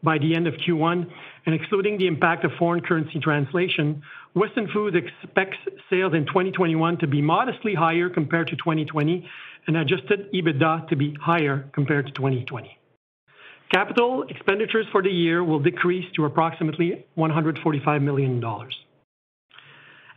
by 0.02 0.19
the 0.19 0.35
end 0.35 0.47
of 0.47 0.54
Q1, 0.54 1.11
and 1.47 1.54
excluding 1.54 1.97
the 1.97 2.07
impact 2.07 2.45
of 2.45 2.50
foreign 2.59 2.83
currency 2.83 3.19
translation, 3.19 4.02
Weston 4.35 4.69
Foods 4.73 4.97
expects 4.97 5.57
sales 5.88 6.12
in 6.12 6.26
2021 6.26 6.99
to 6.99 7.07
be 7.07 7.23
modestly 7.23 7.75
higher 7.75 8.11
compared 8.11 8.49
to 8.49 8.57
2020 8.57 9.26
and 9.66 9.76
adjusted 9.76 10.31
EBITDA 10.33 10.88
to 10.88 10.97
be 10.97 11.16
higher 11.21 11.71
compared 11.73 12.07
to 12.07 12.12
2020. 12.12 12.76
Capital 13.73 14.25
expenditures 14.28 14.87
for 14.93 15.02
the 15.02 15.11
year 15.11 15.43
will 15.43 15.59
decrease 15.59 16.04
to 16.14 16.26
approximately 16.26 17.07
145 17.14 18.02
million 18.02 18.40
dollars. 18.40 18.76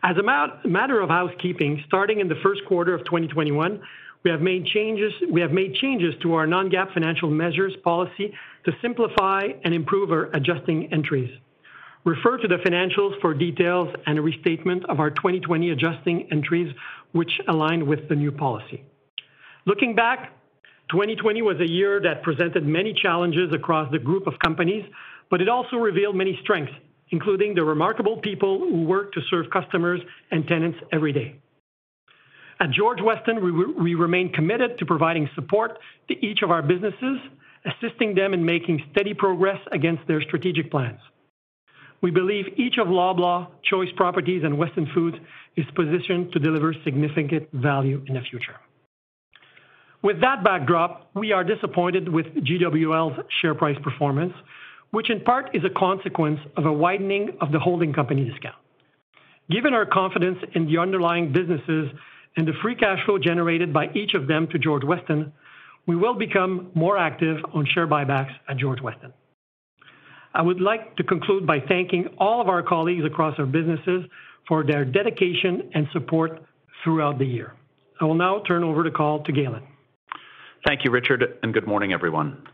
As 0.02 0.16
a 0.16 0.68
matter 0.68 1.00
of 1.00 1.08
housekeeping, 1.08 1.82
starting 1.86 2.20
in 2.20 2.28
the 2.28 2.36
first 2.42 2.64
quarter 2.66 2.94
of 2.94 3.04
2021, 3.04 3.80
we 4.24 4.30
have 4.30 4.40
made 4.40 4.66
changes 4.66 5.12
We 5.30 5.40
have 5.40 5.52
made 5.52 5.74
changes 5.74 6.14
to 6.22 6.34
our 6.34 6.46
non-GAAP 6.46 6.92
financial 6.92 7.30
measures 7.30 7.74
policy 7.82 8.32
to 8.64 8.72
simplify 8.80 9.48
and 9.64 9.74
improve 9.74 10.12
our 10.12 10.24
adjusting 10.34 10.92
entries. 10.92 11.30
Refer 12.04 12.38
to 12.38 12.48
the 12.48 12.56
financials 12.56 13.20
for 13.20 13.34
details 13.34 13.88
and 14.06 14.18
a 14.18 14.22
restatement 14.22 14.84
of 14.88 15.00
our 15.00 15.10
2020 15.10 15.70
adjusting 15.70 16.28
entries, 16.30 16.72
which 17.12 17.40
align 17.48 17.86
with 17.86 18.08
the 18.08 18.14
new 18.14 18.30
policy. 18.30 18.84
Looking 19.66 19.94
back, 19.94 20.32
2020 20.90 21.42
was 21.42 21.60
a 21.60 21.68
year 21.68 22.00
that 22.00 22.22
presented 22.22 22.64
many 22.64 22.92
challenges 22.94 23.52
across 23.52 23.90
the 23.90 23.98
group 23.98 24.26
of 24.26 24.38
companies, 24.38 24.84
but 25.28 25.42
it 25.42 25.48
also 25.48 25.76
revealed 25.76 26.16
many 26.16 26.38
strengths, 26.42 26.72
including 27.10 27.54
the 27.54 27.64
remarkable 27.64 28.16
people 28.18 28.58
who 28.58 28.84
work 28.84 29.12
to 29.12 29.20
serve 29.30 29.46
customers 29.50 30.00
and 30.30 30.46
tenants 30.46 30.78
every 30.92 31.12
day. 31.12 31.36
At 32.60 32.70
George 32.70 33.00
Weston, 33.00 33.42
we 33.82 33.94
remain 33.94 34.32
committed 34.32 34.78
to 34.78 34.86
providing 34.86 35.28
support 35.34 35.78
to 36.08 36.26
each 36.26 36.42
of 36.42 36.50
our 36.50 36.62
businesses, 36.62 37.18
assisting 37.64 38.14
them 38.14 38.34
in 38.34 38.44
making 38.44 38.82
steady 38.90 39.14
progress 39.14 39.60
against 39.70 40.06
their 40.08 40.20
strategic 40.22 40.70
plans. 40.70 40.98
We 42.00 42.10
believe 42.10 42.46
each 42.56 42.78
of 42.78 42.88
Loblaw, 42.88 43.48
Choice 43.62 43.90
Properties, 43.96 44.42
and 44.44 44.56
Weston 44.58 44.88
Foods 44.94 45.16
is 45.56 45.66
positioned 45.74 46.32
to 46.32 46.38
deliver 46.38 46.72
significant 46.84 47.48
value 47.52 48.04
in 48.06 48.14
the 48.14 48.20
future. 48.20 48.56
With 50.02 50.20
that 50.20 50.44
backdrop, 50.44 51.10
we 51.14 51.32
are 51.32 51.42
disappointed 51.42 52.08
with 52.08 52.26
GWL's 52.26 53.18
share 53.40 53.54
price 53.54 53.78
performance, 53.82 54.32
which 54.90 55.10
in 55.10 55.20
part 55.20 55.54
is 55.54 55.62
a 55.64 55.78
consequence 55.78 56.40
of 56.56 56.66
a 56.66 56.72
widening 56.72 57.36
of 57.40 57.52
the 57.52 57.58
holding 57.58 57.92
company 57.92 58.24
discount. 58.24 58.56
Given 59.50 59.74
our 59.74 59.86
confidence 59.86 60.38
in 60.54 60.66
the 60.66 60.78
underlying 60.78 61.32
businesses 61.32 61.90
and 62.36 62.46
the 62.46 62.52
free 62.62 62.74
cash 62.74 62.98
flow 63.04 63.18
generated 63.18 63.72
by 63.72 63.86
each 63.94 64.14
of 64.14 64.26
them 64.26 64.46
to 64.48 64.58
George 64.58 64.84
Weston, 64.84 65.32
we 65.86 65.96
will 65.96 66.14
become 66.14 66.70
more 66.74 66.98
active 66.98 67.38
on 67.54 67.66
share 67.66 67.86
buybacks 67.88 68.32
at 68.48 68.58
George 68.58 68.80
Weston. 68.80 69.12
I 70.34 70.42
would 70.42 70.60
like 70.60 70.96
to 70.96 71.02
conclude 71.02 71.46
by 71.46 71.60
thanking 71.60 72.08
all 72.18 72.40
of 72.40 72.48
our 72.48 72.62
colleagues 72.62 73.04
across 73.04 73.38
our 73.38 73.46
businesses 73.46 74.04
for 74.46 74.64
their 74.64 74.84
dedication 74.84 75.70
and 75.74 75.86
support 75.92 76.42
throughout 76.84 77.18
the 77.18 77.24
year. 77.24 77.54
I 78.00 78.04
will 78.04 78.14
now 78.14 78.42
turn 78.46 78.62
over 78.62 78.82
the 78.82 78.90
call 78.90 79.24
to 79.24 79.32
Galen. 79.32 79.62
Thank 80.66 80.84
you, 80.84 80.90
Richard, 80.90 81.38
and 81.42 81.54
good 81.54 81.66
morning, 81.66 81.92
everyone. 81.92 82.46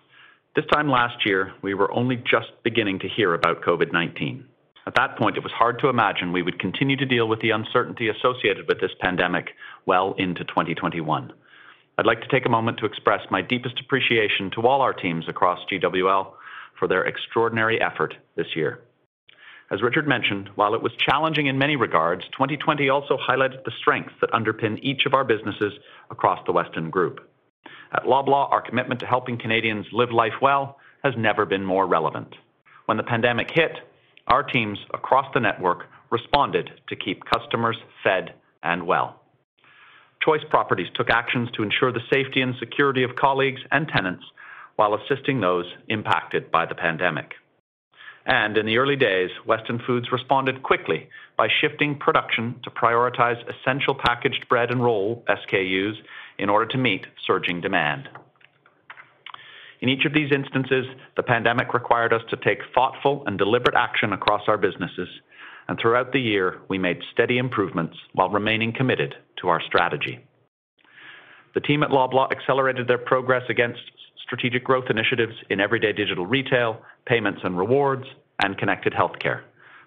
This 0.55 0.67
time 0.67 0.89
last 0.89 1.27
year, 1.27 1.53
we 1.63 1.75
were 1.75 1.91
only 1.93 2.15
just 2.15 2.53
beginning 2.63 3.01
to 3.01 3.09
hear 3.09 3.35
about 3.35 3.63
COVID-19. 3.63 4.45
At 4.87 4.95
that 4.95 5.19
point, 5.19 5.37
it 5.37 5.43
was 5.43 5.51
hard 5.51 5.81
to 5.81 5.89
imagine 5.89 6.31
we 6.31 6.43
would 6.43 6.61
continue 6.61 6.97
to 6.97 7.05
deal 7.05 7.27
with 7.27 7.41
the 7.41 7.51
uncertainty 7.51 8.09
associated 8.09 8.69
with 8.69 8.81
this 8.81 8.93
pandemic 9.01 9.49
well 9.85 10.15
into 10.17 10.45
2021. 10.45 11.33
I'd 11.99 12.07
like 12.07 12.21
to 12.21 12.29
take 12.29 12.47
a 12.47 12.51
moment 12.51 12.79
to 12.79 12.87
express 12.87 13.23
my 13.33 13.43
deepest 13.43 13.81
appreciation 13.81 14.53
to 14.53 14.65
all 14.65 14.81
our 14.81 14.93
teams 14.93 15.29
across 15.29 15.59
GWL 15.73 16.35
for 16.79 16.87
their 16.87 17.05
extraordinary 17.05 17.81
effort 17.81 18.15
this 18.37 18.55
year. 18.55 18.79
As 19.73 19.83
Richard 19.83 20.07
mentioned, 20.07 20.51
while 20.55 20.77
it 20.77 20.83
was 20.83 20.93
challenging 20.99 21.47
in 21.47 21.59
many 21.59 21.75
regards, 21.75 22.27
2020 22.27 22.89
also 22.91 23.17
highlighted 23.19 23.65
the 23.65 23.73
strengths 23.81 24.15
that 24.21 24.31
underpin 24.31 24.79
each 24.83 25.05
of 25.05 25.15
our 25.15 25.25
businesses 25.25 25.73
across 26.11 26.39
the 26.47 26.53
Weston 26.53 26.91
Group. 26.91 27.29
At 27.93 28.05
Loblaw, 28.05 28.51
our 28.51 28.63
commitment 28.63 29.01
to 29.01 29.07
helping 29.07 29.39
Canadians 29.39 29.87
live 29.93 30.11
life 30.11 30.33
well 30.41 30.79
has 31.03 31.15
never 31.17 31.45
been 31.45 31.65
more 31.65 31.87
relevant. 31.87 32.35
When 32.87 32.97
the 32.97 33.03
pandemic 33.03 33.49
hit, 33.53 33.73
our 34.27 34.43
teams 34.43 34.79
across 34.93 35.27
the 35.35 35.41
network 35.41 35.85
responded 36.11 36.71
to 36.89 36.97
keep 36.97 37.23
customers 37.25 37.77
fed 38.03 38.35
and 38.63 38.87
well. 38.87 39.21
Choice 40.25 40.45
Properties 40.49 40.89
took 40.95 41.11
actions 41.11 41.51
to 41.55 41.63
ensure 41.63 41.93
the 41.93 42.01
safety 42.11 42.41
and 42.41 42.55
security 42.59 43.03
of 43.03 43.17
colleagues 43.17 43.61
and 43.71 43.87
tenants 43.89 44.25
while 44.77 44.95
assisting 44.95 45.41
those 45.41 45.67
impacted 45.89 46.51
by 46.51 46.65
the 46.67 46.75
pandemic. 46.75 47.33
And 48.27 48.57
in 48.57 48.65
the 48.65 48.79
early 48.79 48.97
days, 48.97 49.31
Weston 49.47 49.81
Foods 49.87 50.11
responded 50.11 50.63
quickly 50.63 51.09
by 51.37 51.49
shifting 51.61 51.99
production 51.99 52.59
to 52.65 52.71
prioritize 52.71 53.37
essential 53.49 53.95
packaged 53.95 54.47
bread 54.49 54.71
and 54.71 54.83
roll 54.83 55.23
SKUs 55.29 55.95
in 56.39 56.49
order 56.49 56.67
to 56.67 56.79
meet 56.79 57.07
surging 57.27 57.61
demand. 57.61 58.09
In 59.81 59.89
each 59.89 60.05
of 60.07 60.15
these 60.15 60.33
instances, 60.33 60.87
the 61.17 61.23
pandemic 61.23 61.75
required 61.75 62.13
us 62.13 62.23
to 62.31 62.37
take 62.37 62.61
thoughtful 62.75 63.23
and 63.27 63.37
deliberate 63.37 63.77
action 63.77 64.13
across 64.13 64.43
our 64.49 64.57
businesses, 64.57 65.09
and 65.69 65.79
throughout 65.79 66.13
the 66.13 66.21
year, 66.21 66.61
we 66.69 66.79
made 66.79 67.03
steady 67.13 67.39
improvements 67.39 67.97
while 68.13 68.31
remaining 68.31 68.73
committed 68.73 69.15
to 69.41 69.49
our 69.49 69.61
strategy. 69.61 70.21
The 71.55 71.61
team 71.61 71.83
at 71.83 71.91
Loblaw 71.91 72.33
accelerated 72.33 72.89
their 72.89 72.99
progress 72.99 73.43
against 73.49 73.81
strategic 74.23 74.65
growth 74.65 74.87
initiatives 74.91 75.35
in 75.51 75.61
everyday 75.61 75.93
digital 75.93 76.27
retail, 76.27 76.81
payments 77.07 77.41
and 77.45 77.57
rewards, 77.57 78.07
and 78.43 78.59
connected 78.59 78.93
healthcare, 78.93 79.43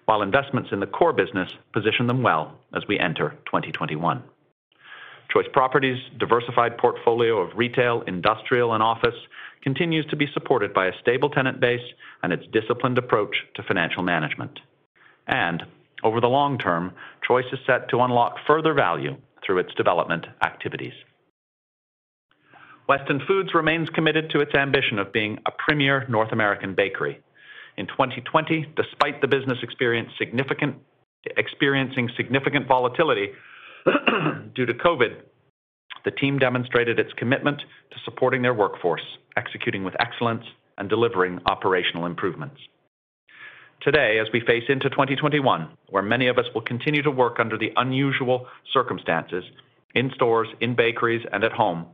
while 0.06 0.22
investments 0.22 0.70
in 0.72 0.80
the 0.80 0.86
core 0.86 1.12
business 1.12 1.50
position 1.72 2.06
them 2.06 2.22
well 2.22 2.56
as 2.74 2.82
we 2.88 2.98
enter 2.98 3.30
2021. 3.46 4.22
Choice 5.30 5.46
Properties' 5.52 5.98
diversified 6.18 6.78
portfolio 6.78 7.38
of 7.38 7.56
retail, 7.56 8.02
industrial, 8.06 8.72
and 8.72 8.82
office 8.82 9.14
continues 9.62 10.06
to 10.06 10.16
be 10.16 10.26
supported 10.32 10.72
by 10.72 10.86
a 10.86 10.98
stable 11.00 11.28
tenant 11.28 11.60
base 11.60 11.84
and 12.22 12.32
its 12.32 12.46
disciplined 12.52 12.96
approach 12.96 13.36
to 13.54 13.62
financial 13.62 14.02
management. 14.02 14.58
And 15.26 15.64
over 16.02 16.20
the 16.20 16.28
long 16.28 16.58
term, 16.58 16.92
Choice 17.26 17.44
is 17.52 17.58
set 17.66 17.90
to 17.90 18.00
unlock 18.00 18.36
further 18.46 18.72
value 18.72 19.16
through 19.44 19.58
its 19.58 19.74
development 19.74 20.26
activities. 20.42 20.94
Weston 22.88 23.20
Foods 23.26 23.52
remains 23.54 23.90
committed 23.90 24.30
to 24.30 24.40
its 24.40 24.54
ambition 24.54 24.98
of 24.98 25.12
being 25.12 25.38
a 25.44 25.50
premier 25.50 26.06
North 26.08 26.32
American 26.32 26.74
bakery. 26.74 27.20
In 27.76 27.86
2020, 27.86 28.72
despite 28.76 29.20
the 29.20 29.28
business 29.28 29.58
experiencing 29.62 30.08
significant 32.16 32.66
volatility 32.66 33.28
due 34.54 34.66
to 34.66 34.74
COVID, 34.74 35.22
the 36.04 36.10
team 36.10 36.38
demonstrated 36.38 36.98
its 36.98 37.12
commitment 37.14 37.60
to 37.60 37.98
supporting 38.04 38.42
their 38.42 38.54
workforce, 38.54 39.02
executing 39.36 39.84
with 39.84 39.94
excellence, 40.00 40.44
and 40.78 40.88
delivering 40.88 41.40
operational 41.46 42.06
improvements. 42.06 42.60
Today, 43.80 44.18
as 44.20 44.28
we 44.32 44.40
face 44.40 44.64
into 44.68 44.90
2021, 44.90 45.68
where 45.90 46.02
many 46.02 46.28
of 46.28 46.38
us 46.38 46.46
will 46.54 46.62
continue 46.62 47.02
to 47.02 47.10
work 47.10 47.38
under 47.38 47.56
the 47.56 47.72
unusual 47.76 48.46
circumstances 48.72 49.44
in 49.94 50.10
stores, 50.14 50.48
in 50.60 50.74
bakeries, 50.74 51.24
and 51.32 51.44
at 51.44 51.52
home, 51.52 51.86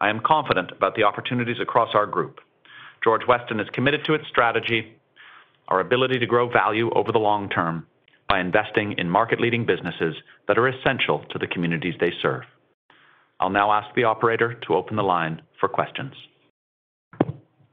I 0.00 0.08
am 0.08 0.20
confident 0.20 0.70
about 0.72 0.94
the 0.94 1.04
opportunities 1.04 1.60
across 1.60 1.94
our 1.94 2.06
group. 2.06 2.40
George 3.02 3.22
Weston 3.26 3.60
is 3.60 3.68
committed 3.72 4.04
to 4.04 4.14
its 4.14 4.26
strategy, 4.28 4.96
our 5.68 5.80
ability 5.80 6.18
to 6.18 6.26
grow 6.26 6.48
value 6.48 6.90
over 6.92 7.12
the 7.12 7.18
long 7.18 7.48
term 7.48 7.86
by 8.32 8.40
investing 8.40 8.94
in 8.96 9.10
market-leading 9.10 9.66
businesses 9.66 10.14
that 10.48 10.56
are 10.56 10.66
essential 10.66 11.22
to 11.28 11.38
the 11.38 11.46
communities 11.46 11.92
they 12.00 12.14
serve. 12.22 12.40
I'll 13.38 13.50
now 13.50 13.70
ask 13.70 13.94
the 13.94 14.04
operator 14.04 14.54
to 14.66 14.74
open 14.74 14.96
the 14.96 15.02
line 15.02 15.42
for 15.60 15.68
questions. 15.68 16.14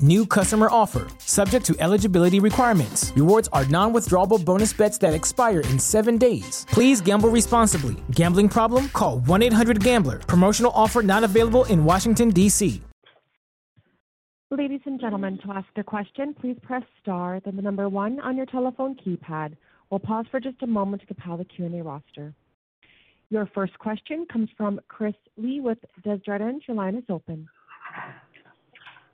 New 0.00 0.26
customer 0.26 0.68
offer. 0.70 1.06
Subject 1.18 1.64
to 1.66 1.76
eligibility 1.78 2.40
requirements. 2.40 3.12
Rewards 3.16 3.48
are 3.52 3.64
non 3.66 3.92
withdrawable 3.92 4.44
bonus 4.44 4.72
bets 4.72 4.98
that 4.98 5.14
expire 5.14 5.60
in 5.60 5.78
seven 5.78 6.18
days. 6.18 6.66
Please 6.70 7.00
gamble 7.00 7.28
responsibly. 7.28 7.96
Gambling 8.12 8.48
problem? 8.48 8.88
Call 8.90 9.20
1 9.20 9.42
800 9.42 9.82
Gambler. 9.82 10.18
Promotional 10.18 10.72
offer 10.74 11.02
not 11.02 11.24
available 11.24 11.64
in 11.66 11.84
Washington, 11.84 12.30
D.C. 12.30 12.82
Ladies 14.50 14.80
and 14.84 15.00
gentlemen, 15.00 15.38
to 15.44 15.50
ask 15.50 15.66
a 15.76 15.82
question, 15.82 16.32
please 16.32 16.56
press 16.62 16.84
star, 17.02 17.40
then 17.44 17.56
the 17.56 17.62
number 17.62 17.88
one 17.88 18.20
on 18.20 18.36
your 18.36 18.46
telephone 18.46 18.94
keypad. 18.94 19.56
We'll 19.90 19.98
pause 19.98 20.26
for 20.30 20.38
just 20.38 20.62
a 20.62 20.66
moment 20.68 21.02
to 21.02 21.06
compile 21.06 21.36
the 21.36 21.44
Q&A 21.44 21.82
roster. 21.82 22.32
Your 23.28 23.46
first 23.54 23.76
question 23.80 24.24
comes 24.32 24.48
from 24.56 24.80
Chris 24.86 25.14
Li 25.36 25.60
with 25.60 25.78
Desjardins. 26.04 26.62
Your 26.68 26.76
line 26.76 26.94
is 26.94 27.04
open. 27.08 27.48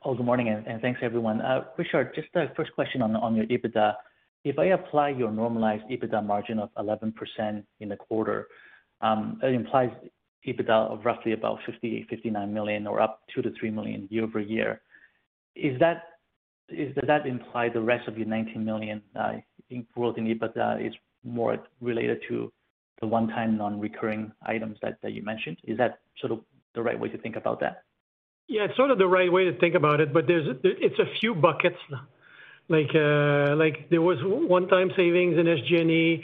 Oh, 0.05 0.17
good 0.17 0.27
morning, 0.27 0.49
and 0.49 0.81
thanks, 0.81 0.99
everyone. 1.01 1.41
Uh, 1.41 1.63
Richard, 1.79 2.13
just 2.17 2.27
a 2.35 2.53
first 2.57 2.73
question 2.73 3.03
on 3.03 3.37
your 3.37 3.47
EBITDA. 3.47 3.95
If 4.43 4.59
I 4.59 4.67
apply 4.67 5.11
your 5.11 5.31
normalized 5.31 5.85
EBITDA 5.89 6.27
margin 6.27 6.59
of 6.59 6.71
11% 6.77 7.13
in 7.79 7.89
the 7.89 7.95
quarter, 7.95 8.49
um, 9.01 9.39
it 9.45 9.55
implies 9.55 9.91
EBITDA 10.45 10.91
of 10.91 11.05
roughly 11.05 11.35
about 11.35 11.61
58 11.67 12.09
59 12.09 12.53
million 12.53 12.89
or 12.89 13.01
up 13.01 13.21
2 13.33 13.43
million-3 13.43 13.73
million 13.73 14.09
year-over-year. 14.11 14.81
Is 15.55 15.79
that 15.79 16.03
is 16.69 16.93
does 16.97 17.05
that 17.07 17.25
imply 17.25 17.69
the 17.69 17.81
rest 17.81 18.09
of 18.09 18.19
your 18.19 18.27
19 18.27 18.65
million 18.65 19.03
uh, 19.15 19.35
growth 19.95 20.19
in 20.19 20.27
EBITDA 20.27 20.85
is 20.85 20.95
more 21.23 21.59
related 21.81 22.19
to 22.29 22.53
the 23.01 23.07
one-time 23.07 23.57
non-recurring 23.57 24.33
items 24.43 24.79
that 24.83 24.99
you 25.13 25.23
mentioned. 25.23 25.59
Is 25.63 25.79
that 25.79 26.01
sort 26.19 26.33
of 26.33 26.41
the 26.75 26.83
right 26.83 26.99
way 26.99 27.09
to 27.09 27.19
think 27.19 27.37
about 27.37 27.61
that? 27.61 27.85
Yeah, 28.49 28.65
it's 28.65 28.77
sort 28.77 28.91
of 28.91 28.99
the 28.99 29.07
right 29.07 29.33
way 29.33 29.45
to 29.45 29.59
think 29.59 29.75
about 29.75 30.01
it, 30.01 30.13
but 30.13 30.27
there's 30.27 30.47
it's 30.63 30.99
a 30.99 31.07
few 31.21 31.35
buckets. 31.35 31.79
Like 32.69 32.91
uh, 32.95 33.57
like 33.57 33.89
there 33.91 34.03
was 34.03 34.19
one-time 34.23 34.91
savings 34.97 35.37
in 35.39 35.47
SG&A. 35.47 36.23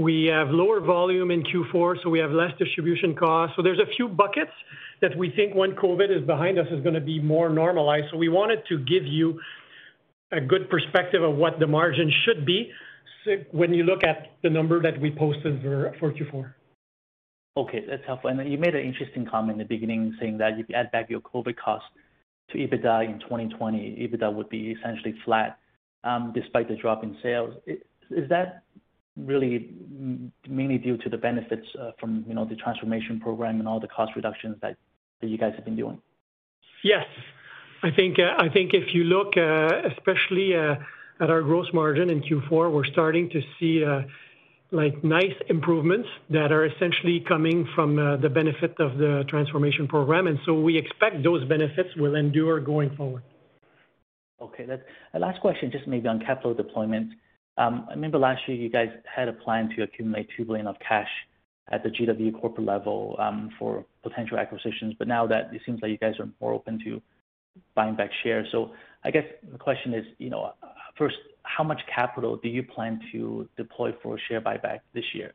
We 0.00 0.30
have 0.32 0.48
lower 0.50 0.80
volume 0.80 1.32
in 1.32 1.42
Q4, 1.42 1.96
so 2.02 2.08
we 2.08 2.20
have 2.20 2.30
less 2.30 2.52
distribution 2.58 3.16
costs. 3.16 3.56
So 3.56 3.62
there's 3.62 3.80
a 3.80 3.90
few 3.96 4.06
buckets 4.08 4.52
that 5.00 5.16
we 5.16 5.30
think 5.30 5.54
when 5.54 5.72
COVID 5.72 6.16
is 6.16 6.24
behind 6.24 6.58
us 6.58 6.66
is 6.70 6.82
to 6.84 7.00
be 7.00 7.20
more 7.20 7.48
normalized. 7.48 8.06
So 8.12 8.16
we 8.16 8.28
wanted 8.28 8.60
to 8.68 8.78
give 8.78 9.04
you 9.04 9.40
a 10.30 10.40
good 10.40 10.70
perspective 10.70 11.22
of 11.22 11.34
what 11.34 11.58
the 11.58 11.66
margin 11.66 12.12
should 12.24 12.46
be 12.46 12.70
when 13.50 13.74
you 13.74 13.82
look 13.82 14.04
at 14.04 14.32
the 14.42 14.50
number 14.50 14.80
that 14.80 15.00
we 15.00 15.10
posted 15.10 15.60
for 15.62 16.12
Q4. 16.12 16.54
Okay, 17.58 17.84
that's 17.88 18.04
helpful. 18.06 18.30
And 18.30 18.50
You 18.50 18.56
made 18.56 18.76
an 18.76 18.84
interesting 18.84 19.26
comment 19.26 19.52
in 19.52 19.58
the 19.58 19.64
beginning 19.64 20.16
saying 20.20 20.38
that 20.38 20.52
if 20.60 20.68
you 20.68 20.76
add 20.76 20.92
back 20.92 21.10
your 21.10 21.20
COVID 21.20 21.56
costs 21.56 21.88
to 22.50 22.58
EBITDA 22.58 23.04
in 23.04 23.18
2020, 23.18 24.08
EBITDA 24.08 24.32
would 24.32 24.48
be 24.48 24.76
essentially 24.78 25.14
flat, 25.24 25.58
um, 26.04 26.32
despite 26.32 26.68
the 26.68 26.76
drop 26.76 27.02
in 27.02 27.16
sales. 27.20 27.54
Is 27.66 28.28
that 28.28 28.62
really 29.16 29.74
mainly 30.48 30.78
due 30.78 30.98
to 30.98 31.08
the 31.08 31.16
benefits 31.16 31.66
uh, 31.80 31.90
from, 31.98 32.24
you 32.28 32.34
know, 32.34 32.44
the 32.44 32.54
transformation 32.54 33.18
program 33.18 33.58
and 33.58 33.66
all 33.66 33.80
the 33.80 33.88
cost 33.88 34.12
reductions 34.14 34.56
that 34.62 34.76
you 35.20 35.36
guys 35.36 35.52
have 35.56 35.64
been 35.64 35.76
doing? 35.76 36.00
Yes. 36.84 37.06
I 37.82 37.90
think 37.90 38.18
uh, 38.20 38.34
I 38.38 38.48
think 38.48 38.72
if 38.72 38.94
you 38.94 39.02
look 39.04 39.36
uh, 39.36 39.88
especially 39.96 40.54
at 40.54 40.78
our 41.20 41.42
gross 41.42 41.66
margin 41.72 42.08
in 42.10 42.22
Q4, 42.22 42.72
we're 42.72 42.84
starting 42.84 43.28
to 43.30 43.40
see 43.58 43.84
uh, 43.84 44.02
like 44.70 45.02
nice 45.02 45.34
improvements 45.48 46.08
that 46.30 46.52
are 46.52 46.66
essentially 46.66 47.24
coming 47.26 47.66
from 47.74 47.98
uh, 47.98 48.16
the 48.16 48.28
benefit 48.28 48.74
of 48.78 48.98
the 48.98 49.24
transformation 49.28 49.88
program. 49.88 50.26
and 50.26 50.38
so 50.44 50.60
We 50.60 50.76
expect 50.76 51.22
those 51.22 51.44
benefits 51.48 51.88
will 51.96 52.16
endure 52.16 52.60
going 52.60 52.94
forward. 52.96 53.22
Okay. 54.40 54.66
That's 54.66 54.82
a 55.14 55.18
last 55.18 55.40
question, 55.40 55.70
just 55.70 55.86
maybe 55.86 56.06
on 56.08 56.20
capital 56.20 56.54
deployment. 56.54 57.12
Um, 57.56 57.86
I 57.88 57.94
remember 57.94 58.18
last 58.18 58.42
year 58.46 58.56
you 58.56 58.68
guys 58.68 58.88
had 59.04 59.28
a 59.28 59.32
plan 59.32 59.70
to 59.76 59.82
accumulate 59.82 60.28
2 60.36 60.44
billion 60.44 60.66
of 60.66 60.76
cash 60.86 61.08
at 61.70 61.82
the 61.82 61.90
GW 61.90 62.40
corporate 62.40 62.66
level 62.66 63.16
um, 63.18 63.50
for 63.58 63.84
potential 64.02 64.38
acquisitions, 64.38 64.94
but 64.98 65.08
now 65.08 65.26
that 65.26 65.52
it 65.52 65.60
seems 65.66 65.80
like 65.82 65.90
you 65.90 65.98
guys 65.98 66.14
are 66.20 66.28
more 66.40 66.52
open 66.52 66.78
to 66.84 67.02
buying 67.74 67.96
back 67.96 68.10
shares. 68.22 68.46
So 68.52 68.70
I 69.02 69.10
guess 69.10 69.24
the 69.50 69.58
question 69.58 69.92
is, 69.92 70.04
you 70.18 70.30
know, 70.30 70.52
First, 70.98 71.16
how 71.56 71.64
much 71.64 71.80
capital 71.92 72.36
do 72.36 72.48
you 72.48 72.62
plan 72.62 73.00
to 73.12 73.48
deploy 73.56 73.92
for 74.02 74.18
share 74.28 74.40
buyback 74.40 74.80
this 74.92 75.04
year? 75.14 75.32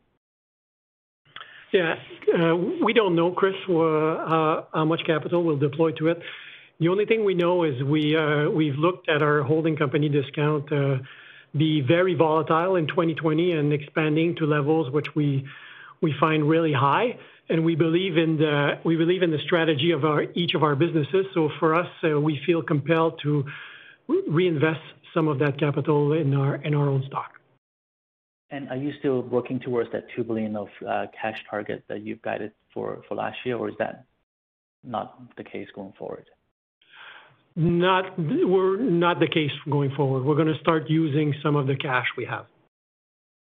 Yeah. 1.71 1.95
Uh, 2.39 2.55
we 2.55 2.93
don't 2.93 3.15
know, 3.15 3.31
Chris, 3.31 3.55
uh, 3.67 4.63
how 4.73 4.85
much 4.85 5.01
capital 5.05 5.43
we'll 5.43 5.57
deploy 5.57 5.91
to 5.93 6.07
it. 6.07 6.19
The 6.79 6.87
only 6.87 7.05
thing 7.05 7.25
we 7.25 7.33
know 7.33 7.63
is 7.63 7.81
we 7.83 8.15
uh, 8.15 8.49
we've 8.49 8.75
looked 8.75 9.09
at 9.09 9.21
our 9.21 9.41
holding 9.41 9.75
company 9.75 10.09
discount 10.09 10.69
be 11.55 11.81
very 11.81 12.15
volatile 12.15 12.75
in 12.77 12.87
2020 12.87 13.51
and 13.51 13.73
expanding 13.73 14.35
to 14.37 14.45
levels 14.45 14.91
which 14.91 15.07
we 15.15 15.45
we 16.01 16.13
find 16.19 16.47
really 16.47 16.73
high. 16.73 17.17
and 17.49 17.63
We 17.63 17.75
believe 17.75 18.17
in 18.17 18.37
the 18.37 18.79
we 18.83 18.95
believe 18.95 19.23
in 19.23 19.31
the 19.31 19.39
strategy 19.45 19.91
of 19.91 20.03
each 20.35 20.53
of 20.55 20.63
our 20.63 20.75
businesses. 20.75 21.25
So 21.33 21.49
For 21.59 21.75
us, 21.75 21.89
we 22.03 22.39
feel 22.45 22.61
compelled 22.61 23.19
to 23.23 23.45
reinvest 24.27 24.81
some 25.13 25.27
of 25.27 25.39
that 25.39 25.59
capital 25.59 26.13
in 26.13 26.33
our 26.33 26.59
own 26.65 27.03
stock. 27.07 27.31
And 28.51 28.69
are 28.69 28.77
you 28.77 28.91
still 28.99 29.21
working 29.23 29.59
towards 29.59 29.91
that 29.93 30.05
2 30.15 30.23
billion 30.23 30.55
of 30.55 30.67
uh, 30.87 31.07
cash 31.19 31.37
target 31.49 31.83
that 31.89 32.01
you've 32.01 32.21
guided 32.21 32.51
for 32.73 33.01
last 33.11 33.37
year, 33.45 33.57
or 33.57 33.69
is 33.69 33.75
that 33.79 34.05
not 34.83 35.35
the 35.37 35.43
case 35.43 35.67
going 35.73 35.93
forward? 35.97 36.25
Not 37.55 38.17
we're 38.17 38.77
not 38.77 39.19
the 39.19 39.27
case 39.27 39.51
going 39.69 39.91
forward. 39.95 40.23
We're 40.23 40.35
gonna 40.35 40.57
start 40.59 40.89
using 40.89 41.33
some 41.43 41.55
of 41.55 41.67
the 41.67 41.75
cash 41.75 42.05
we 42.17 42.25
have. 42.25 42.47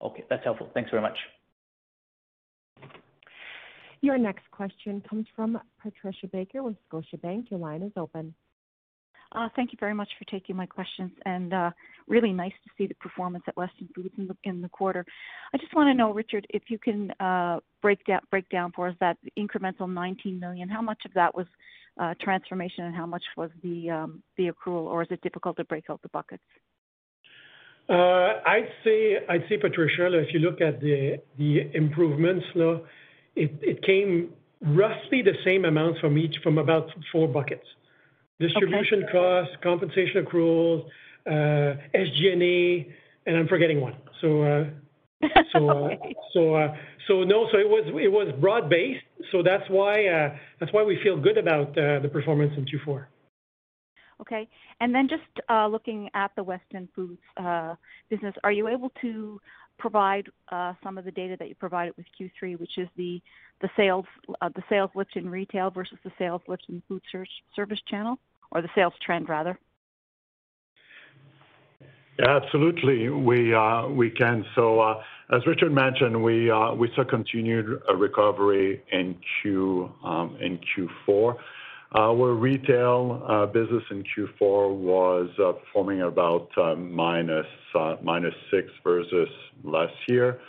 Okay. 0.01 0.25
That's 0.31 0.45
helpful. 0.45 0.71
Thanks 0.73 0.91
very 0.91 1.03
much. 1.03 1.19
Your 4.01 4.17
next 4.17 4.49
question 4.53 5.03
comes 5.09 5.27
from 5.35 5.59
Patricia 5.83 6.29
Baker 6.29 6.63
with 6.63 6.77
Scotiabank. 6.89 7.51
Your 7.51 7.59
line 7.59 7.83
is 7.83 7.93
open. 7.97 8.35
Uh, 9.33 9.49
thank 9.57 9.73
you 9.73 9.79
very 9.79 9.93
much 9.93 10.09
for 10.19 10.25
taking 10.31 10.57
my 10.57 10.65
questions, 10.65 11.11
and 11.27 11.53
uh, 11.53 11.71
really 12.07 12.33
nice 12.33 12.53
to 12.65 12.71
see 12.79 12.87
the 12.87 12.95
performance 12.95 13.45
at 13.47 13.57
Weston 13.59 13.89
Foods 13.95 14.15
in 14.45 14.63
the, 14.63 14.69
quarter. 14.71 15.05
I 15.53 15.59
just 15.59 15.75
want 15.75 15.89
to 15.89 15.95
know, 15.95 16.15
Richard, 16.15 16.47
if 16.49 16.63
you 16.69 16.79
can 16.79 17.11
uh, 17.21 17.61
break 17.83 18.03
down 18.07 18.21
break 18.31 18.49
down 18.49 18.73
for 18.73 18.89
us 18.89 18.95
that 19.01 19.19
incremental 19.39 19.93
19 19.93 20.41
million. 20.41 20.69
How 20.71 20.81
much 20.81 21.03
of 21.05 21.13
that 21.13 21.35
was 21.35 21.47
uh, 22.01 22.15
transformation, 22.23 22.85
and 22.85 22.97
how 22.97 23.05
much 23.05 23.23
was 23.37 23.51
the 23.63 23.91
um, 23.91 24.23
the 24.39 24.51
accrual, 24.51 24.87
or 24.87 25.03
is 25.03 25.09
it 25.11 25.21
difficult 25.21 25.59
to 25.59 25.65
break 25.65 25.91
out 25.91 26.01
the 26.01 26.09
buckets? 26.09 26.43
Uh, 27.89 28.41
I'd 28.47 28.69
say, 28.83 29.17
I'd 29.29 29.45
say, 29.49 29.59
Patricia, 29.59 30.07
if 30.19 30.33
you 30.33 30.41
look 30.41 30.63
at 30.63 30.81
the 30.81 31.21
the 31.37 31.71
improvements, 31.75 32.47
it 33.37 33.53
it 33.61 33.83
came 33.83 34.31
roughly 34.63 35.21
the 35.23 35.37
same 35.45 35.67
amount 35.67 35.99
from 35.99 36.17
each, 36.17 36.37
from 36.43 36.57
about 36.57 36.89
four 37.13 37.29
buckets. 37.29 37.67
Distribution 38.41 39.05
costs, 39.11 39.55
compensation 39.63 40.25
accruals, 40.25 40.87
uh, 41.27 41.75
SG&A, 41.95 42.87
and 43.27 43.37
I'm 43.37 43.49
forgetting 43.49 43.81
one. 43.81 43.95
Okay. 45.23 46.13
It 47.59 47.69
was 47.69 47.85
it 47.87 48.13
was 48.13 48.33
broad-based, 48.41 49.05
so 49.33 49.43
that's 49.43 49.69
why 49.69 50.07
uh, 50.07 50.37
we 50.87 50.99
feel 51.03 51.17
good 51.17 51.37
about 51.37 51.71
uh, 51.71 51.99
the 52.01 52.09
performance 52.09 52.53
in 52.57 52.65
Q4. 52.65 53.07
Okay. 54.21 54.49
And 54.81 54.95
then 54.95 55.09
just 55.09 55.23
looking 55.71 56.09
at 56.15 56.31
the 56.37 56.45
Weston 56.45 56.89
Foods 56.95 57.21
business, 58.09 58.35
are 58.45 58.53
you 58.53 58.69
able 58.69 58.93
to 59.01 59.41
provide 59.79 60.29
some 60.83 60.99
of 60.99 61.05
the 61.05 61.11
data 61.11 61.37
that 61.39 61.49
you 61.49 61.55
provided 61.57 61.95
with 61.97 62.07
Q3, 62.21 62.59
which 62.61 62.79
is 62.79 62.89
the 62.97 63.21
sales 63.77 64.07
lift 64.95 65.17
in 65.17 65.29
retail 65.29 65.71
versus 65.71 65.99
the 66.05 66.13
sales 66.19 66.43
lift 66.47 66.67
in 66.69 66.83
food 66.89 67.03
service 67.55 67.81
channel, 67.89 68.19
or 68.51 68.63
the 68.63 68.69
sales 68.75 68.95
trend 69.05 69.29
rather? 69.29 69.59
Yeah, 72.19 72.37
absolutely. 72.43 73.09
We 73.09 73.55
uh 73.55 73.89
we 73.89 74.11
can. 74.11 74.45
So 74.55 74.81
uh 74.81 75.03
as 75.31 75.47
Richard 75.47 75.73
mentioned, 75.73 76.23
we 76.23 76.51
uh, 76.51 76.73
we 76.73 76.91
saw 76.97 77.05
continued 77.05 77.83
uh, 77.87 77.95
recovery 77.95 78.83
in 78.91 79.15
Q4. 79.45 81.31
Um, 81.31 81.37
Our 81.95 82.33
retail 82.33 83.23
uh, 83.29 83.47
business 83.47 83.83
in 83.91 84.05
Q4 84.05 84.75
was 84.75 85.29
performing 85.37 86.01
about 86.03 86.49
-6 86.57 87.45
versus 88.83 89.29
last 89.65 89.95
year. 90.09 90.41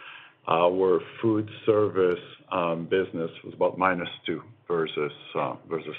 Our 0.48 1.02
food 1.22 1.50
service 1.66 2.24
um, 2.52 2.86
business 2.86 3.32
was 3.44 3.54
about 3.54 3.78
-2% 3.78 4.42
versus 4.68 5.12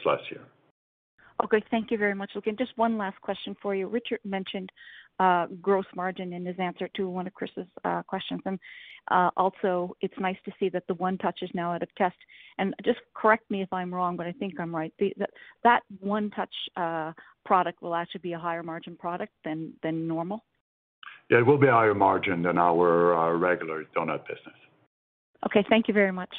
last 0.06 0.30
year. 0.30 0.42
Okay. 1.44 1.62
Thank 1.70 1.90
you 1.90 1.98
very 1.98 2.14
much. 2.14 2.31
Okay, 2.37 2.53
just 2.59 2.76
one 2.76 2.98
last 2.98 3.20
question 3.20 3.57
for 3.62 3.74
you. 3.74 3.87
Richard 3.87 4.20
mentioned 4.24 4.70
uh, 5.18 5.46
gross 5.61 5.85
margin 5.94 6.33
in 6.33 6.46
his 6.46 6.57
answer 6.59 6.88
to 6.96 7.09
one 7.09 7.26
of 7.26 7.35
Chris's 7.35 7.66
uh, 7.85 8.03
questions. 8.03 8.40
And 8.46 8.59
uh, 9.11 9.31
also, 9.37 9.94
it's 10.00 10.14
nice 10.18 10.37
to 10.46 10.53
see 10.59 10.68
that 10.70 10.85
the 10.88 10.94
One 10.94 11.18
Touch 11.18 11.40
is 11.42 11.50
now 11.53 11.72
out 11.74 11.83
of 11.83 11.94
test. 11.96 12.16
And 12.59 12.74
just 12.85 13.00
correct 13.14 13.50
me 13.50 13.62
if 13.62 13.72
I'm 13.72 13.92
wrong, 13.94 14.16
but 14.16 14.26
I 14.26 14.33
think 14.33 14.59
I'm 14.59 14.74
right. 14.74 14.92
That 15.62 15.83
One 16.00 16.31
Touch 16.31 16.55
uh, 16.76 17.12
product 17.44 17.83
will 17.83 17.94
actually 17.94 18.22
be 18.22 18.33
a 18.33 18.38
higher 18.38 18.62
margin 18.62 18.96
product 18.96 19.33
than 19.44 19.72
than 19.83 20.09
normal? 20.09 20.44
Yeah, 21.31 21.38
it 21.38 21.46
will 21.46 21.59
be 21.59 21.68
a 21.68 21.72
higher 21.72 21.94
margin 21.94 22.42
than 22.42 22.59
our 22.59 23.37
regular 23.37 23.85
donut 23.96 24.26
business. 24.26 24.57
Okay. 25.46 25.64
Thank 25.68 25.88
you 25.88 25.94
very 25.94 26.12
much. 26.12 26.35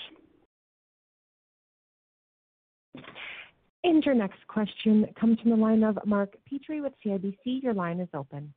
And 3.83 4.03
your 4.05 4.13
next 4.15 4.45
question 4.47 5.07
comes 5.19 5.39
from 5.39 5.51
the 5.51 5.57
line 5.57 5.83
of 5.83 5.97
Mark 6.05 6.35
Petrie 6.47 6.81
with 6.81 6.93
CIBC. 7.03 7.63
Your 7.63 7.73
line 7.73 7.99
is 7.99 8.09
open. 8.13 8.53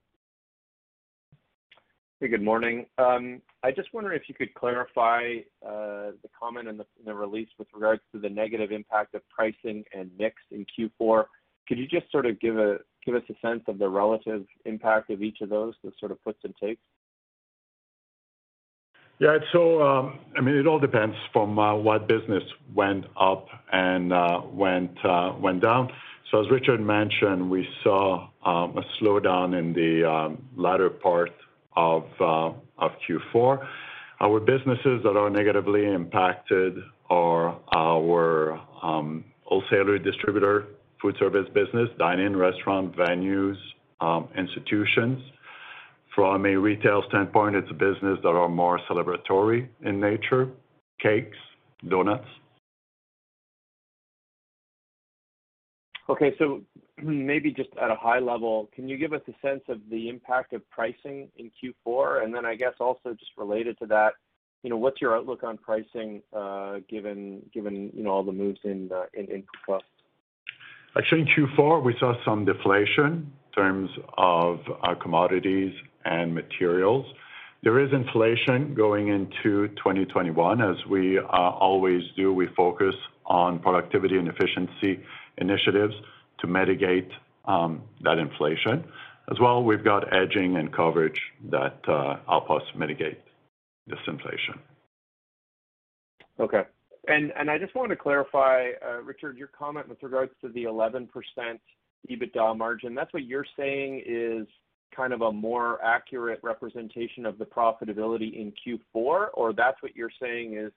Hey, 2.20 2.28
good 2.28 2.42
morning. 2.42 2.86
Um, 2.98 3.40
I 3.62 3.70
just 3.70 3.92
wonder 3.92 4.12
if 4.12 4.22
you 4.28 4.34
could 4.34 4.52
clarify 4.54 5.38
uh, 5.66 6.12
the 6.22 6.28
comment 6.38 6.68
in 6.68 6.80
the 7.04 7.14
release 7.14 7.48
with 7.58 7.68
regards 7.74 8.02
to 8.12 8.20
the 8.20 8.28
negative 8.28 8.70
impact 8.70 9.14
of 9.14 9.22
pricing 9.28 9.84
and 9.92 10.10
mix 10.18 10.36
in 10.50 10.66
Q4. 10.78 11.24
Could 11.66 11.78
you 11.78 11.86
just 11.86 12.10
sort 12.12 12.26
of 12.26 12.38
give 12.40 12.58
a 12.58 12.78
give 13.04 13.14
us 13.14 13.22
a 13.28 13.46
sense 13.46 13.62
of 13.68 13.78
the 13.78 13.88
relative 13.88 14.46
impact 14.64 15.10
of 15.10 15.22
each 15.22 15.40
of 15.40 15.48
those, 15.48 15.74
the 15.82 15.92
sort 15.98 16.12
of 16.12 16.22
puts 16.22 16.38
and 16.44 16.54
takes? 16.62 16.82
Yeah. 19.18 19.38
So 19.52 19.82
um 19.82 20.18
I 20.36 20.40
mean, 20.40 20.56
it 20.56 20.66
all 20.66 20.78
depends 20.80 21.16
from 21.32 21.56
what 21.56 22.08
business 22.08 22.42
went 22.74 23.06
up 23.18 23.46
and 23.72 24.12
uh 24.12 24.40
went 24.52 24.96
uh 25.04 25.34
went 25.38 25.62
down. 25.62 25.90
So 26.30 26.40
as 26.42 26.50
Richard 26.50 26.80
mentioned, 26.80 27.48
we 27.50 27.68
saw 27.82 28.28
a 28.44 28.82
slowdown 29.00 29.58
in 29.58 29.72
the 29.72 30.36
latter 30.56 30.90
part 30.90 31.32
of 31.76 32.04
uh 32.20 32.52
of 32.78 32.90
Q4. 33.08 33.66
Our 34.20 34.40
businesses 34.40 35.02
that 35.04 35.16
are 35.16 35.30
negatively 35.30 35.86
impacted 35.86 36.78
are 37.10 37.56
our 37.74 38.60
wholesaler 39.44 39.98
distributor 39.98 40.66
food 41.04 41.16
service 41.18 41.46
business, 41.52 41.90
dine-in 41.98 42.34
restaurant, 42.34 42.96
venues, 42.96 43.56
institutions. 44.36 45.20
From 46.14 46.46
a 46.46 46.54
retail 46.54 47.02
standpoint, 47.08 47.56
it's 47.56 47.70
a 47.70 47.74
business 47.74 48.18
that 48.22 48.28
are 48.28 48.48
more 48.48 48.78
celebratory 48.88 49.66
in 49.82 50.00
nature, 50.00 50.48
cakes, 51.00 51.36
donuts. 51.88 52.28
Okay. 56.08 56.34
So 56.38 56.62
maybe 57.02 57.50
just 57.50 57.70
at 57.82 57.90
a 57.90 57.96
high 57.96 58.20
level, 58.20 58.68
can 58.74 58.88
you 58.88 58.96
give 58.96 59.12
us 59.12 59.22
a 59.28 59.46
sense 59.46 59.62
of 59.68 59.80
the 59.90 60.08
impact 60.08 60.52
of 60.52 60.68
pricing 60.70 61.28
in 61.36 61.50
Q4? 61.50 62.22
And 62.22 62.34
Then 62.34 62.44
I 62.44 62.54
guess 62.54 62.74
also 62.78 63.10
just 63.18 63.32
related 63.36 63.78
to 63.80 63.86
that, 63.86 64.12
you 64.62 64.70
know, 64.70 64.76
what's 64.76 65.00
your 65.00 65.16
outlook 65.16 65.42
on 65.42 65.58
pricing, 65.58 66.22
uh 66.34 66.76
given 66.88 67.42
given 67.52 67.90
you 67.92 68.02
know, 68.02 68.10
all 68.10 68.22
the 68.22 68.32
moves 68.32 68.60
in 68.64 68.88
input 69.14 69.44
costs? 69.66 69.88
Actually, 70.96 71.22
in 71.22 71.26
Q4, 71.26 71.82
we 71.82 71.94
saw 71.98 72.14
some 72.24 72.44
deflation 72.44 73.32
in 73.46 73.52
terms 73.54 73.90
of 74.16 74.60
our 74.82 74.94
commodities 74.94 75.74
and 76.04 76.34
materials. 76.34 77.06
There 77.62 77.80
is 77.80 77.90
inflation 77.92 78.74
going 78.74 79.08
into 79.08 79.68
2021. 79.76 80.60
As 80.60 80.76
we 80.90 81.18
uh, 81.18 81.22
always 81.22 82.02
do, 82.16 82.32
we 82.32 82.46
focus 82.54 82.94
on 83.24 83.58
productivity 83.58 84.18
and 84.18 84.28
efficiency 84.28 85.02
initiatives 85.38 85.94
to 86.40 86.46
mitigate 86.46 87.08
um, 87.46 87.82
that 88.02 88.18
inflation. 88.18 88.84
As 89.30 89.40
well, 89.40 89.62
we've 89.64 89.82
got 89.82 90.12
hedging 90.12 90.56
and 90.56 90.72
coverage 90.74 91.18
that 91.50 91.78
uh, 91.88 92.16
help 92.28 92.50
us 92.50 92.62
mitigate 92.76 93.20
this 93.86 93.98
inflation. 94.06 94.60
Okay. 96.38 96.64
And, 97.08 97.32
and 97.38 97.50
I 97.50 97.58
just 97.58 97.74
wanted 97.74 97.96
to 97.96 98.02
clarify, 98.02 98.70
uh, 98.86 99.02
Richard, 99.02 99.38
your 99.38 99.48
comment 99.48 99.88
with 99.88 100.02
regards 100.02 100.32
to 100.42 100.48
the 100.48 100.64
11% 100.64 101.08
EBITDA 102.10 102.56
margin. 102.56 102.94
That's 102.94 103.12
what 103.12 103.24
you're 103.24 103.46
saying 103.58 104.02
is 104.06 104.46
kind 104.94 105.12
of 105.12 105.22
a 105.22 105.32
more 105.32 105.82
accurate 105.84 106.40
representation 106.42 107.26
of 107.26 107.38
the 107.38 107.44
profitability 107.44 108.38
in 108.38 108.52
Q4? 108.66 109.26
Or 109.34 109.52
that's 109.52 109.82
what 109.82 109.94
you're 109.96 110.10
saying 110.20 110.56
is 110.56 110.72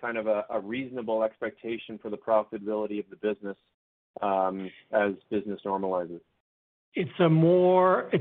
kind 0.00 0.18
of 0.18 0.26
a 0.26 0.44
reasonable 0.62 1.22
expectation 1.22 1.98
for 1.98 2.10
the 2.10 2.16
profitability 2.16 2.98
of 2.98 3.06
the 3.10 3.16
business, 3.16 3.56
um, 4.22 4.70
as 4.92 5.12
business 5.30 5.60
normalizes? 5.64 6.20
It's 6.94 7.10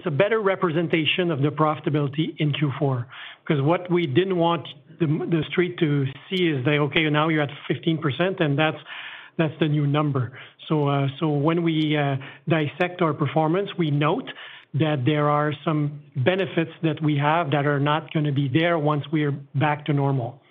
a 0.06 0.12
better 0.12 0.42
representation 0.42 1.32
of 1.32 1.42
the 1.42 1.50
profitability 1.50 2.36
in 2.40 2.52
Q4. 2.52 3.06
Because 3.46 3.62
what 3.64 3.90
we 3.90 4.06
didn't 4.06 4.38
want 4.38 4.68
the 5.00 5.44
street 5.50 5.78
to 5.80 6.06
see 6.30 6.48
is 6.48 6.66
that, 6.66 6.78
okay, 6.80 7.10
now 7.10 7.30
you're 7.30 7.44
at 7.44 7.50
15%, 7.70 8.42
and 8.42 8.58
that's 8.58 9.54
the 9.60 9.68
new 9.68 9.88
number. 9.88 10.38
So 10.68 10.88
uh, 10.88 11.08
when 11.22 11.64
we 11.64 11.98
uh, 11.98 12.16
dissect 12.50 13.02
our 13.02 13.14
performance, 13.14 13.70
we 13.78 13.92
note 13.92 14.30
that 14.76 15.04
there 15.06 15.30
are 15.30 15.54
some 15.64 16.02
benefits 16.18 16.72
that 16.84 17.02
we 17.02 17.18
have 17.18 17.52
that 17.52 17.66
are 17.66 17.80
not 17.80 18.14
gonna 18.14 18.32
be 18.32 18.50
there 18.52 18.78
once 18.78 19.04
we're 19.12 19.32
back 19.56 19.86
to 19.86 19.94
normal. 19.94 20.42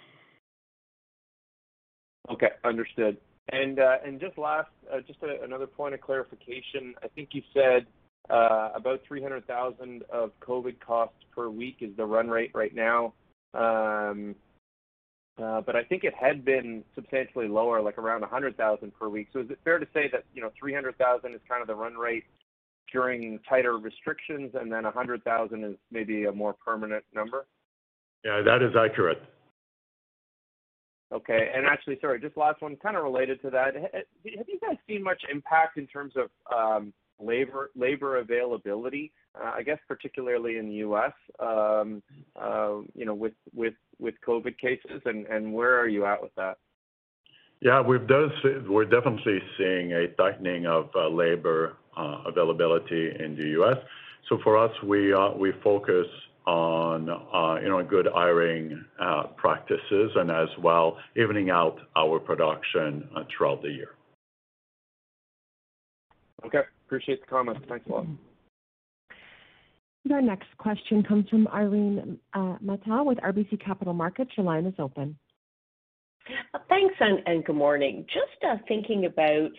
Okay. 2.31 2.49
Understood. 2.65 3.19
And 3.53 3.79
uh, 3.79 3.97
just 4.19 4.39
last, 4.39 4.71
uh, 4.93 5.01
just 5.07 5.19
another 5.23 5.67
point 5.67 5.93
of 5.93 6.01
clarification. 6.01 6.95
I 7.03 7.09
think 7.09 7.31
you 7.33 7.43
said 7.53 7.87
uh, 8.31 8.71
about 8.75 9.01
300,000 9.07 10.03
of 10.11 10.31
COVID 10.41 10.81
costs 10.81 11.19
per 11.35 11.51
week 11.51 11.77
is 11.81 11.95
the 11.97 12.07
run 12.07 12.29
rate 12.29 12.53
right 12.55 12.75
now. 12.75 13.13
Um, 13.53 14.35
but 15.37 15.77
I 15.77 15.85
think 15.85 16.05
it 16.05 16.15
had 16.15 16.45
been 16.45 16.85
substantially 16.95 17.49
lower, 17.49 17.81
like 17.83 17.99
around 17.99 18.23
100,000 18.23 18.93
per 18.99 19.09
week. 19.09 19.29
So 19.33 19.41
is 19.41 19.51
it 19.51 19.59
fair 19.65 19.79
to 19.79 19.87
say 19.93 20.09
that, 20.13 20.25
you 20.35 20.43
know, 20.43 20.51
300,000 20.59 21.35
is 21.35 21.41
kind 21.49 21.61
of 21.61 21.67
the 21.67 21.75
run 21.75 21.95
rate 21.95 22.25
during 22.95 23.41
tighter 23.47 23.77
restrictions, 23.77 24.53
and 24.55 24.73
then 24.73 24.85
100,000 24.85 25.65
is 25.65 25.75
maybe 25.91 26.25
a 26.25 26.33
more 26.33 26.55
permanent 26.65 27.05
number? 27.13 27.47
Yeah, 28.25 28.41
that 28.41 28.63
is 28.63 28.75
accurate. 28.75 29.21
Okay. 31.13 31.51
And 31.55 31.67
Actually, 31.67 31.99
sorry, 32.01 32.21
just 32.21 32.37
last 32.37 32.63
one, 32.63 32.77
kind 32.77 32.97
of 32.97 33.03
related 33.03 33.43
to 33.43 33.51
that. 33.51 33.75
Have 33.75 34.49
you 34.49 34.59
guys 34.61 34.77
seen 34.89 35.03
much 35.03 35.23
impact 35.31 35.77
in 35.77 35.87
terms 35.89 36.15
of 36.17 36.31
um, 36.57 36.93
labor 37.21 38.17
availability, 38.19 39.13
uh, 39.35 39.53
I 39.55 39.63
guess 39.63 39.79
particularly 39.89 40.57
in 40.59 40.69
the 40.69 40.77
U.S., 40.77 41.13
um, 41.41 42.03
uh, 42.41 42.79
you 42.95 43.05
know, 43.05 43.15
with 43.15 43.35
COVID 44.27 44.57
cases, 44.59 45.03
and 45.05 45.53
where 45.53 45.79
are 45.79 45.89
you 45.89 46.07
at 46.07 46.23
with 46.23 46.35
that? 46.37 46.59
Yeah, 47.65 47.81
we're 47.81 47.97
definitely 47.97 49.39
seeing 49.57 49.95
a 49.95 50.09
tightening 50.19 50.67
of 50.67 50.91
uh, 50.95 51.09
labor 51.09 51.79
uh, 51.97 52.19
availability 52.27 53.11
in 53.19 53.37
the 53.37 53.49
U.S. 53.59 53.79
So 54.29 54.39
for 54.45 54.59
us, 54.59 54.71
we 54.83 55.15
uh 55.15 55.31
we 55.31 55.53
focus 55.63 56.07
on 56.47 57.09
uh, 57.09 57.59
you 57.63 57.71
know, 57.71 57.83
good 57.83 58.07
hiring 58.13 58.85
practices 59.39 60.13
and 60.15 60.31
as 60.31 60.49
well 60.63 60.99
evening 61.17 61.49
out 61.49 61.79
our 61.97 62.19
production 62.19 63.09
throughout 63.35 63.63
the 63.63 63.71
year. 63.71 63.93
Okay. 66.45 66.61
Appreciate 66.87 67.23
the 67.23 67.27
comments. 67.27 67.63
Thanks 67.67 67.87
a 67.89 67.93
lot. 67.93 68.07
Your 70.05 70.21
next 70.21 70.55
question 70.59 71.03
comes 71.03 71.27
from 71.31 71.49
Irene 71.49 72.19
Nattel 72.37 73.07
with 73.07 73.17
RBC 73.19 73.65
Capital 73.65 73.95
Markets. 73.95 74.33
Your 74.37 74.45
line 74.45 74.67
is 74.67 74.75
open. 74.79 75.17
Uh, 76.53 76.59
thanks, 76.69 76.95
and 77.01 77.45
good 77.45 77.57
morning. 77.57 78.07
Just 78.13 78.45
uh, 78.49 78.57
thinking 78.67 79.07
about 79.07 79.51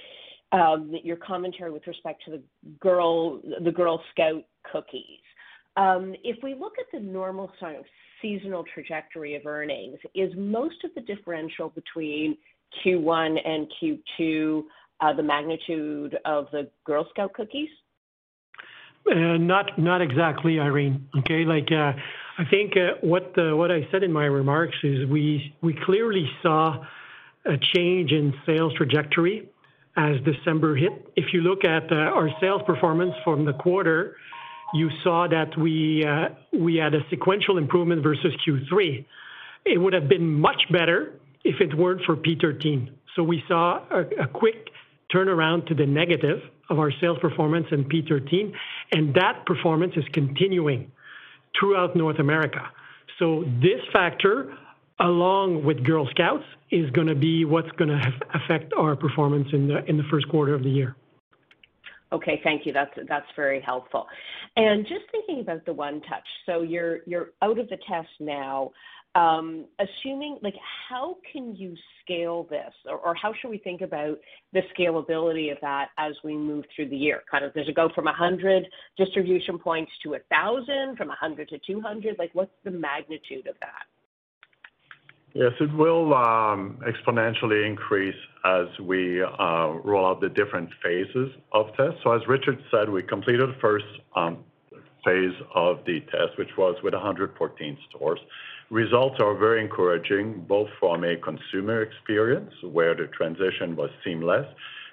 um, 0.52 0.94
your 1.04 1.18
commentary 1.18 1.72
with 1.72 1.86
respect 1.88 2.24
to 2.26 2.32
the 2.32 2.42
Girl 2.80 4.02
Scout 4.12 4.44
cookies. 4.72 5.20
Um, 5.78 6.16
if 6.24 6.38
we 6.42 6.54
look 6.54 6.74
at 6.80 6.86
the 6.94 7.06
normal 7.06 7.52
sort 7.60 7.76
of 7.76 7.86
seasonal 8.22 8.64
trajectory 8.74 9.36
of 9.36 9.46
earnings, 9.46 10.00
is 10.14 10.32
most 10.38 10.84
of 10.84 10.92
the 10.96 11.02
differential 11.02 11.70
between 11.70 12.38
Q1 12.84 13.38
and 13.46 13.72
Q2 13.82 14.64
uh, 15.02 15.14
the 15.14 15.24
magnitude 15.24 16.18
of 16.26 16.48
the 16.52 16.70
Girl 16.86 17.06
Scout 17.12 17.34
cookies? 17.34 17.70
Not 19.78 20.02
exactly, 20.02 20.60
Irene. 20.60 21.08
Okay? 21.20 21.44
Like, 21.46 21.70
I 22.38 22.44
think 22.46 22.76
uh, 22.76 22.96
what 23.02 23.38
uh, 23.38 23.56
what 23.56 23.72
I 23.72 23.88
said 23.92 24.04
in 24.04 24.12
my 24.12 24.26
remarks 24.26 24.76
is 24.84 25.08
we 25.08 25.56
we 25.62 25.74
clearly 25.86 26.30
saw 26.42 26.84
a 27.46 27.58
change 27.58 28.12
in 28.12 28.34
sales 28.46 28.74
trajectory 28.74 29.48
as 29.96 30.18
December 30.22 30.76
hit. 30.76 30.92
If 31.16 31.34
you 31.34 31.42
look 31.42 31.64
at 31.64 31.92
uh, 31.92 31.96
our 31.96 32.30
sales 32.42 32.62
performance 32.66 33.14
from 33.24 33.46
the 33.46 33.54
quarter, 33.54 34.18
you 34.74 34.90
saw 35.02 35.28
that 35.28 35.58
we 35.58 36.06
we 36.52 36.76
had 36.76 36.94
a 36.94 37.08
sequential 37.10 37.58
improvement 37.58 38.04
versus 38.04 38.34
Q3. 38.46 39.06
It 39.64 39.78
would 39.80 39.94
have 39.94 40.10
been 40.10 40.34
much 40.34 40.64
better 40.72 41.14
if 41.46 41.62
it 41.62 41.74
weren't 41.74 42.02
for 42.06 42.18
P13. 42.18 42.90
So 43.16 43.24
We 43.24 43.44
saw 43.48 43.82
a 43.90 44.28
quick 44.28 44.72
turnaround 45.14 45.68
to 45.68 45.74
the 45.74 45.86
negative 45.86 46.42
of 46.70 46.80
our 46.80 46.92
sales 47.00 47.18
performance 47.20 47.68
in 47.72 47.86
P13, 47.86 48.52
and 48.92 49.14
that 49.14 49.46
performance 49.46 49.94
is 49.96 50.04
continuing 50.12 50.92
throughout 51.60 51.96
North 51.96 52.20
America. 52.20 52.62
So 53.20 53.44
this 53.62 53.82
factor, 53.94 54.54
along 55.00 55.64
with 55.64 55.84
Girl 55.84 56.08
Scouts, 56.12 56.44
is 56.72 56.90
gonna 56.92 57.16
be 57.16 57.46
what's 57.46 57.72
gonna 57.72 58.02
affect 58.34 58.74
our 58.74 58.96
performance 58.96 59.48
in 59.54 59.68
the 59.68 59.84
in 59.86 59.98
the 59.98 60.04
first 60.12 60.28
quarter 60.30 60.54
of 60.54 60.64
the 60.64 60.70
year. 60.70 60.96
Okay. 62.12 62.40
Thank 62.44 62.66
you. 62.66 62.74
That's 62.74 62.92
that's 63.08 63.26
very 63.36 63.62
helpful. 63.62 64.08
And 64.56 64.86
just 64.86 65.06
thinking 65.12 65.42
about 65.42 65.66
the 65.66 65.74
One 65.74 66.02
Touch. 66.02 66.28
So, 66.46 66.62
you're 66.62 67.02
out 67.42 67.60
of 67.60 67.68
the 67.70 67.78
test 67.90 68.10
now. 68.20 68.72
Assuming 69.16 70.38
like 70.42 70.56
how 70.90 71.18
can 71.32 71.56
you 71.56 71.76
scale 72.04 72.48
this? 72.50 72.74
Or 72.86 72.98
or 72.98 73.16
how 73.16 73.34
should 73.34 73.50
we 73.50 73.58
think 73.58 73.82
about 73.82 74.18
the 74.52 74.62
scalability 74.78 75.52
of 75.52 75.58
that 75.62 75.90
as 75.98 76.14
we 76.24 76.36
move 76.36 76.66
through 76.76 76.90
the 76.90 76.98
year? 76.98 77.24
Kind 77.30 77.46
of 77.46 77.54
does 77.54 77.68
it 77.68 77.76
go 77.76 77.90
from 77.96 78.06
100 78.06 78.68
distribution 78.98 79.58
points 79.58 79.92
to 80.04 80.10
1,000, 80.10 80.98
from 80.98 81.08
100 81.08 81.50
to 81.50 81.60
200? 81.66 82.18
Like, 82.20 82.32
what's 82.34 82.52
the 82.64 82.72
magnitude 82.72 83.48
of 83.48 83.56
that? 83.62 83.84
Yes, 85.34 85.52
it 85.60 85.74
will 85.74 86.14
um, 86.14 86.80
exponentially 86.88 87.68
increase 87.68 88.16
as 88.46 88.68
we 88.82 89.22
uh, 89.22 89.68
roll 89.84 90.06
out 90.06 90.22
the 90.22 90.30
different 90.30 90.70
phases 90.82 91.30
of 91.52 91.68
tests. 91.76 92.00
So, 92.06 92.14
as 92.14 92.22
Richard 92.26 92.58
said, 92.72 92.90
we 92.90 93.04
completed 93.04 93.50
the 93.50 93.60
first 93.60 93.86
um, 94.16 94.46
phase 95.04 95.34
of 95.54 95.80
the 95.86 96.00
test, 96.12 96.38
which 96.38 96.50
was 96.58 96.76
with 96.84 96.94
114 96.94 97.78
stores. 97.90 98.20
Results 98.72 99.18
are 99.20 99.38
very 99.38 99.62
encouraging, 99.62 100.44
both 100.48 100.68
from 100.80 101.04
a 101.04 101.16
consumer 101.18 101.84
experience, 101.84 102.52
where 102.64 102.96
the 102.96 103.08
transition 103.08 103.76
was 103.76 103.92
seamless, 104.04 104.48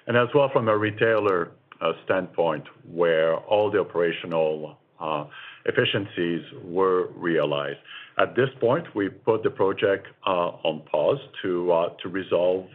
and 0.05 0.15
as 0.15 0.27
well 0.35 0.49
from 0.53 0.67
a 0.67 0.77
retailer 0.77 1.51
uh, 1.81 1.93
standpoint, 2.05 2.63
where 2.91 3.35
all 3.35 3.71
the 3.71 3.79
operational 3.79 4.77
uh, 4.99 5.25
efficiencies 5.65 6.41
were 6.63 7.07
realized. 7.15 7.79
At 8.19 8.35
this 8.35 8.49
point, 8.59 8.85
we've 8.95 9.23
put 9.25 9.41
the 9.41 9.49
project 9.49 10.07
uh, 10.25 10.29
on 10.29 10.81
pause 10.91 11.19
to 11.41 11.93
resolve 12.05 12.67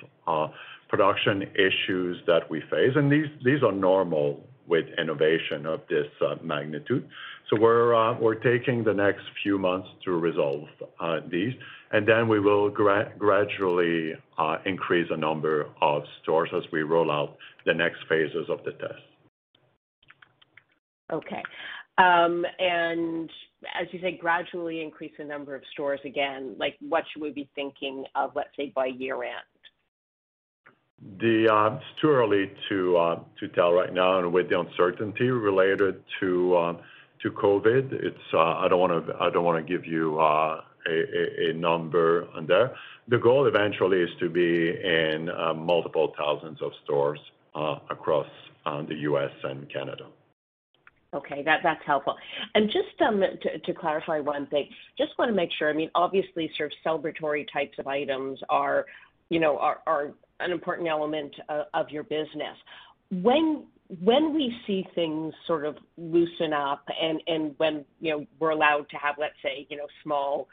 production 0.88 1.42
issues 1.54 2.16
that 2.26 2.50
we 2.50 2.61
face. 2.70 2.92
And 2.96 3.11
these 3.12 3.62
are 3.62 3.72
normal 3.72 4.44
with 4.66 4.87
innovation 4.98 5.64
of 5.64 5.80
this 5.88 6.06
magnitude. 6.42 7.08
So 7.48 7.56
uh, 7.56 8.18
we're 8.20 8.34
taking 8.34 8.84
the 8.84 8.92
next 8.92 9.22
few 9.42 9.58
months 9.58 9.88
to 10.04 10.12
resolve 10.12 10.68
uh, 11.00 11.20
these, 11.30 11.54
and 11.92 12.06
then 12.06 12.28
we 12.28 12.40
will 12.40 12.68
gradually 12.68 14.12
uh, 14.37 14.56
increase 14.66 15.08
the 15.08 15.16
number 15.16 15.66
of 15.80 16.02
stores 16.22 16.50
as 16.54 16.62
we 16.72 16.82
roll 16.82 17.11
out 17.11 17.37
the 17.64 17.72
next 17.72 17.98
phases 18.08 18.46
of 18.50 18.62
the 18.64 18.72
test. 18.72 19.02
Okay. 21.11 21.42
Um 21.96 22.44
and 22.58 23.30
as 23.80 23.88
you 23.92 24.00
say, 24.00 24.16
gradually 24.16 24.82
increase 24.82 25.11
the 25.18 25.24
number 25.24 25.54
of 25.56 25.62
stores 25.72 25.98
again, 26.04 26.54
like 26.58 26.76
what 26.80 27.02
should 27.11 27.22
we 27.22 27.30
be 27.30 27.48
thinking 27.54 28.04
of, 28.14 28.30
let's 28.37 28.54
say, 28.56 28.72
by 28.74 28.87
year-end? 28.87 29.32
It's 31.20 31.84
too 32.00 32.11
early 32.11 32.52
to 32.68 33.48
tell 33.54 33.72
right 33.72 33.92
now, 33.92 34.18
and 34.18 34.32
with 34.32 34.48
the 34.48 34.61
uncertainty 34.61 35.30
related 35.30 36.02
to 36.20 36.76
COVID, 37.26 37.92
It's 37.92 38.16
uh 38.33 38.38
I 38.38 38.68
don't 38.68 38.90
don't 39.31 39.44
wanna 39.44 39.62
give 39.62 39.85
you 39.87 40.18
uh 40.20 40.61
a 40.87 41.52
number 41.52 42.26
on 42.35 42.46
there. 42.46 42.74
The 43.09 43.18
goal 43.18 43.46
eventually 43.46 44.00
is 44.00 44.11
to 44.20 44.31
be 44.31 44.70
in 44.70 45.31
multiple 45.57 46.14
thousands 46.16 46.62
of 46.62 46.72
stores 46.85 47.20
across 47.90 48.26
the 48.64 48.94
U.S. 48.94 49.31
and 49.44 49.70
Canada. 49.70 50.07
Okay. 51.14 51.42
That's 51.42 51.85
helpful. 51.87 52.16
And 52.54 52.70
just 52.70 53.00
um 53.07 53.22
to 53.64 53.74
clarify 53.74 54.20
one 54.20 54.46
thing, 54.46 54.68
just 54.96 55.12
wanna 55.18 55.33
make 55.33 55.50
sure, 55.59 55.68
I 55.68 55.72
mean, 55.72 55.90
obviously 55.94 56.50
sort 56.57 56.72
of 56.72 57.02
celebratory 57.02 57.46
types 57.52 57.78
of 57.78 57.87
items 57.87 58.38
are, 58.48 58.87
you 59.28 59.40
know, 59.40 59.59
are 59.59 60.12
an 60.40 60.52
important 60.52 60.88
element 60.88 61.35
of 61.74 61.90
your 61.90 62.04
business. 62.04 62.57
When 63.11 63.64
we 63.88 64.55
see 64.66 64.87
things 64.94 65.33
sort 65.46 65.64
of 65.64 65.77
loosen 65.96 66.53
up 66.53 66.85
and 67.01 67.22
and 67.27 67.55
when, 67.59 67.85
you 68.01 68.12
know, 68.12 68.27
we're 68.38 68.51
allowed 68.51 68.88
to 68.90 68.96
have, 68.96 69.16
let's 69.18 69.35
say, 69.42 69.66
you 69.70 69.77
know, 69.77 69.87
small 70.03 70.48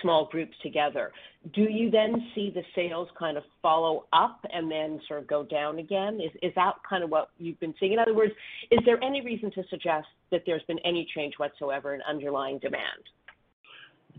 small 0.00 0.28
groups 0.30 0.56
together, 0.62 1.12
do 1.52 1.62
you 1.62 1.90
then 1.90 2.14
see 2.34 2.50
the 2.54 2.62
sales 2.74 3.08
kind 3.18 3.36
of 3.36 3.42
follow 3.60 4.06
up 4.12 4.40
and 4.52 4.70
then 4.70 4.98
sort 5.06 5.20
of 5.20 5.26
go 5.26 5.44
down 5.44 5.78
again? 5.78 6.20
Is, 6.20 6.30
Is 6.42 6.52
that 6.56 6.74
kind 6.88 7.04
of 7.04 7.10
what 7.10 7.28
you've 7.38 7.60
been 7.60 7.74
seeing? 7.78 7.92
In 7.92 7.98
other 7.98 8.14
words, 8.14 8.32
is 8.70 8.80
there 8.86 9.02
any 9.04 9.20
reason 9.20 9.50
to 9.52 9.62
suggest 9.68 10.06
that 10.30 10.42
there's 10.46 10.62
been 10.62 10.78
any 10.80 11.06
change 11.14 11.34
whatsoever 11.36 11.94
in 11.94 12.00
underlying 12.08 12.58
demand? 12.58 12.82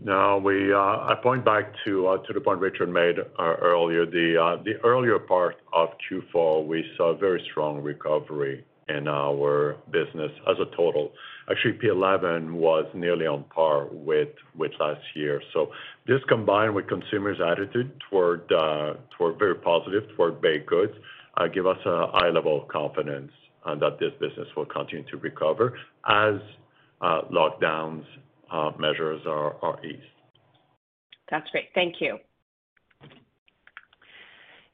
No. 0.02 0.38
We 0.38 0.72
uh 0.72 0.78
I 0.78 1.14
point 1.22 1.44
back 1.44 1.72
to 1.84 2.08
uh, 2.08 2.18
to 2.18 2.32
the 2.32 2.40
point 2.40 2.60
Richard 2.60 2.88
made 2.88 3.18
uh, 3.18 3.42
earlier. 3.42 4.04
The 4.04 4.36
uh, 4.40 4.62
the 4.62 4.74
earlier 4.84 5.18
part 5.18 5.56
of 5.72 5.88
Q4, 6.10 6.66
we 6.66 6.84
saw 6.96 7.10
a 7.10 7.16
very 7.16 7.42
strong 7.50 7.82
recovery 7.82 8.64
in 8.88 9.08
our 9.08 9.76
business 9.90 10.30
as 10.48 10.56
a 10.60 10.76
total. 10.76 11.12
Actually, 11.50 11.72
P11 11.74 12.52
was 12.52 12.86
nearly 12.94 13.26
on 13.26 13.44
par 13.44 13.86
with 13.90 14.28
with 14.54 14.72
last 14.78 15.02
year. 15.14 15.42
So 15.54 15.72
this 16.06 16.20
combined 16.28 16.74
with 16.74 16.88
consumers' 16.88 17.38
attitude 17.40 17.90
toward 18.10 18.50
uh 18.52 18.94
toward 19.16 19.38
very 19.38 19.54
positive 19.56 20.04
toward 20.14 20.40
baked 20.40 20.66
goods 20.66 20.92
give 21.52 21.66
us 21.66 21.78
a 21.84 22.06
high 22.12 22.30
level 22.30 22.62
of 22.62 22.68
confidence 22.68 23.30
that 23.64 23.98
this 23.98 24.12
business 24.20 24.48
will 24.56 24.64
continue 24.66 25.04
to 25.10 25.16
recover 25.16 25.78
as 26.06 26.36
lockdowns 27.02 28.04
Uh, 28.50 28.70
measures 28.78 29.22
are 29.26 29.84
eased. 29.84 30.02
That's 31.30 31.48
great. 31.50 31.68
Thank 31.74 31.96
you. 32.00 32.18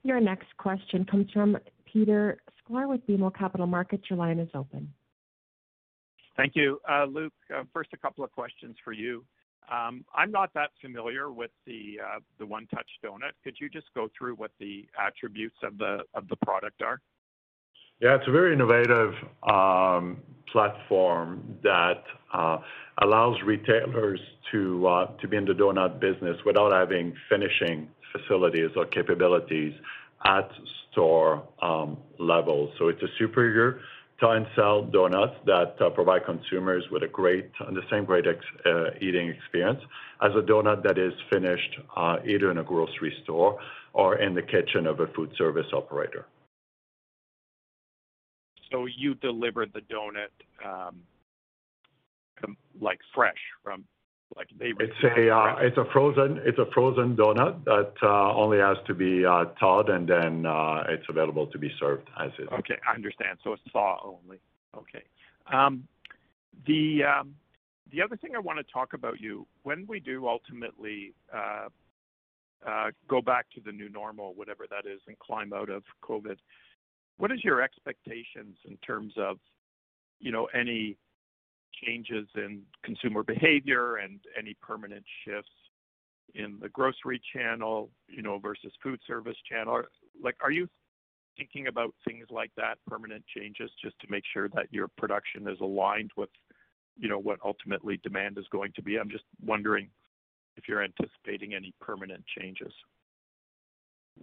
Your 0.02 0.20
next 0.20 0.54
question 0.58 1.04
comes 1.04 1.30
from 1.32 1.56
Peter 1.90 2.38
Sklar 2.60 2.88
with 2.88 3.06
BMO 3.06 3.34
Capital 3.34 3.66
Markets. 3.66 4.04
Your 4.10 4.18
line 4.18 4.38
is 4.38 4.48
open. 4.54 4.92
Thank 6.36 6.56
you. 6.56 6.80
Uh, 6.90 7.04
Luc, 7.04 7.32
uh, 7.54 7.62
first 7.72 7.90
a 7.92 7.96
couple 7.96 8.24
of 8.24 8.32
questions 8.32 8.76
for 8.84 8.92
you. 8.92 9.24
Um, 9.70 10.04
I'm 10.14 10.30
not 10.30 10.52
that 10.54 10.70
familiar 10.80 11.30
with 11.30 11.50
the 11.66 11.98
the 12.38 12.44
One 12.44 12.66
Touch 12.74 12.88
donut. 13.04 13.32
Could 13.44 13.56
you 13.60 13.68
just 13.68 13.86
go 13.94 14.08
through 14.16 14.34
what 14.34 14.50
the 14.58 14.86
attributes 14.98 15.56
of 15.62 15.78
the 15.78 16.00
of 16.14 16.28
the 16.28 16.36
product 16.36 16.82
are? 16.82 17.00
Yeah. 18.00 18.16
It's 18.16 18.28
a 18.28 18.32
very 18.32 18.52
innovative 18.52 19.14
um, 19.48 20.22
platform 20.50 21.58
that 21.62 22.02
uh, 22.32 22.58
allows 23.00 23.36
retailers 23.44 24.20
to 24.52 24.86
uh 24.86 25.06
to 25.16 25.28
be 25.28 25.36
in 25.36 25.46
the 25.46 25.52
donut 25.52 25.98
business 25.98 26.36
without 26.44 26.72
having 26.72 27.14
finishing 27.28 27.88
facilities 28.12 28.70
or 28.76 28.84
capabilities 28.84 29.72
at 30.26 30.50
store 30.90 31.42
um, 31.62 31.96
level. 32.18 32.70
So 32.78 32.88
it's 32.88 33.02
a 33.02 33.08
superior 33.18 33.80
buy-and-sell 34.20 34.84
donuts 34.84 35.34
that 35.46 35.74
uh, 35.80 35.90
provide 35.90 36.24
consumers 36.24 36.84
with 36.90 37.02
a 37.02 37.08
great 37.08 37.50
the 37.58 37.82
same 37.90 38.04
great 38.04 38.26
uh, 38.26 38.90
eating 39.00 39.28
experience 39.28 39.80
as 40.20 40.30
a 40.36 40.42
donut 40.42 40.82
that 40.84 40.98
is 40.98 41.12
finished 41.30 41.78
either 42.24 42.50
in 42.50 42.58
a 42.58 42.62
grocery 42.62 43.12
store 43.24 43.58
or 43.92 44.18
in 44.18 44.34
the 44.34 44.42
kitchen 44.42 44.86
of 44.86 45.00
a 45.00 45.06
food 45.08 45.30
service 45.36 45.66
operator. 45.72 46.26
So 48.72 48.86
you 48.86 49.14
deliver 49.14 49.66
the 49.66 49.80
donut 49.80 50.32
um, 50.64 51.02
like 52.80 52.98
fresh 53.14 53.36
from 53.62 53.84
like 54.36 54.48
they. 54.58 54.72
It's 54.78 55.04
a 55.04 55.30
uh, 55.30 55.56
it's 55.60 55.76
a 55.76 55.84
frozen 55.92 56.40
it's 56.44 56.58
a 56.58 56.66
frozen 56.72 57.16
donut 57.16 57.64
that 57.64 57.92
uh, 58.02 58.34
only 58.34 58.58
has 58.58 58.78
to 58.86 58.94
be 58.94 59.24
uh, 59.24 59.44
thawed 59.60 59.90
and 59.90 60.08
then 60.08 60.46
uh, 60.46 60.84
it's 60.88 61.04
available 61.08 61.46
to 61.48 61.58
be 61.58 61.70
served 61.78 62.08
as 62.18 62.30
is. 62.38 62.48
Okay, 62.52 62.78
I 62.88 62.94
understand. 62.94 63.38
So 63.44 63.52
it's 63.52 63.62
thaw 63.72 64.00
only. 64.04 64.38
Okay. 64.76 65.04
Um, 65.52 65.86
the 66.66 67.04
um, 67.04 67.34
the 67.92 68.00
other 68.02 68.16
thing 68.16 68.34
I 68.34 68.38
want 68.38 68.58
to 68.58 68.72
talk 68.72 68.94
about 68.94 69.20
you 69.20 69.46
when 69.64 69.86
we 69.86 70.00
do 70.00 70.26
ultimately 70.26 71.12
uh, 71.34 71.68
uh, 72.66 72.90
go 73.08 73.20
back 73.20 73.46
to 73.54 73.60
the 73.60 73.72
new 73.72 73.88
normal, 73.88 74.34
whatever 74.34 74.66
that 74.70 74.90
is, 74.90 75.00
and 75.06 75.18
climb 75.18 75.52
out 75.52 75.68
of 75.68 75.82
COVID. 76.02 76.36
What 77.18 77.30
is 77.30 77.44
your 77.44 77.62
expectations 77.62 78.56
in 78.64 78.76
terms 78.78 79.12
of, 79.16 79.38
you 80.18 80.32
know, 80.32 80.48
any 80.54 80.96
changes 81.84 82.28
in 82.34 82.62
consumer 82.84 83.22
behavior 83.22 83.96
and 83.96 84.20
any 84.38 84.56
permanent 84.60 85.04
shifts 85.24 85.50
in 86.34 86.58
the 86.60 86.68
grocery 86.68 87.20
channel, 87.32 87.90
you 88.08 88.22
know, 88.22 88.38
versus 88.38 88.72
food 88.82 89.00
service 89.06 89.36
channel? 89.48 89.82
Like, 90.22 90.36
are 90.42 90.50
you 90.50 90.68
thinking 91.36 91.66
about 91.66 91.94
things 92.06 92.26
like 92.30 92.50
that, 92.56 92.78
permanent 92.86 93.24
changes, 93.34 93.70
just 93.82 93.98
to 94.00 94.06
make 94.10 94.24
sure 94.32 94.48
that 94.50 94.66
your 94.70 94.88
production 94.98 95.48
is 95.48 95.58
aligned 95.60 96.10
with, 96.16 96.30
you 96.98 97.08
know, 97.08 97.18
what 97.18 97.38
ultimately 97.44 97.98
demand 98.02 98.38
is 98.38 98.46
going 98.50 98.72
to 98.76 98.82
be? 98.82 98.98
I'm 98.98 99.10
just 99.10 99.24
wondering 99.44 99.88
if 100.56 100.68
you're 100.68 100.82
anticipating 100.82 101.54
any 101.54 101.72
permanent 101.80 102.24
changes. 102.38 102.72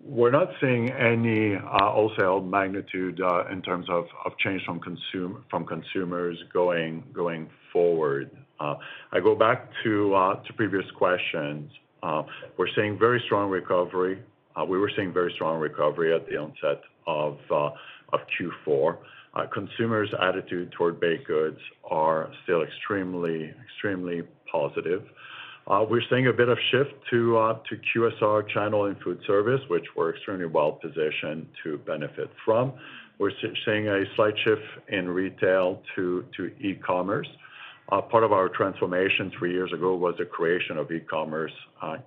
We're 0.10 0.32
not 0.32 0.50
seeing 0.60 0.92
any 0.92 1.56
uh, 1.56 1.62
wholesale 1.92 2.42
magnitude 2.42 3.22
uh, 3.22 3.46
in 3.52 3.62
terms 3.62 3.86
of 3.90 4.06
change 4.40 4.64
from 4.66 5.66
consumers 5.66 6.38
going 6.52 7.04
going 7.14 7.50
forward. 7.72 8.32
Uh, 8.60 8.76
I 9.12 9.20
go 9.20 9.36
back 9.36 9.70
to 9.84 10.10
to 10.46 10.54
previous 10.54 10.86
questions. 10.98 11.72
We're 12.04 12.74
seeing 12.76 12.98
very 12.98 13.22
strong 13.26 13.50
recovery. 13.50 14.24
We 14.68 14.78
were 14.80 14.92
seeing 14.96 15.14
very 15.14 15.32
strong 15.36 15.60
recovery 15.60 16.14
at 16.14 16.28
the 16.28 16.38
onset 16.38 16.82
of 17.06 17.38
uh 17.52 17.70
of 18.12 18.20
Q4. 18.68 18.98
Consumers' 19.54 20.10
attitude 20.20 20.72
toward 20.72 21.00
baked 21.00 21.28
goods 21.28 21.60
are 21.90 22.32
still 22.44 22.64
extremely, 22.64 23.54
extremely 23.64 24.24
positive. 24.52 25.04
Uh, 25.70 25.86
we're 25.88 26.02
seeing 26.10 26.26
a 26.26 26.34
bit 26.34 26.50
of 26.50 26.58
shift 26.72 26.92
to 27.12 27.38
uh, 27.38 27.60
QSR 27.96 28.50
channel 28.50 28.86
and 28.86 28.98
food 29.02 29.20
service, 29.28 29.62
which 29.68 29.86
we're 29.96 30.16
extremely 30.16 30.48
well 30.48 30.72
positioned 30.72 31.46
to 31.64 31.78
benefit 31.80 32.32
from. 32.44 32.74
We're 33.20 33.32
seeing 33.66 33.88
a 33.88 34.04
slight 34.16 34.34
shift 34.44 34.64
in 34.88 35.08
retail 35.08 35.84
to 35.96 36.26
e-commerce. 36.60 37.28
Uh, 37.92 38.02
part 38.02 38.24
of 38.24 38.32
our 38.32 38.50
transformation 38.50 39.32
three 39.38 39.52
years 39.52 39.72
ago 39.72 39.96
was 39.96 40.16
the 40.18 40.26
creation 40.26 40.78
of 40.78 40.92
e-commerce 40.92 41.52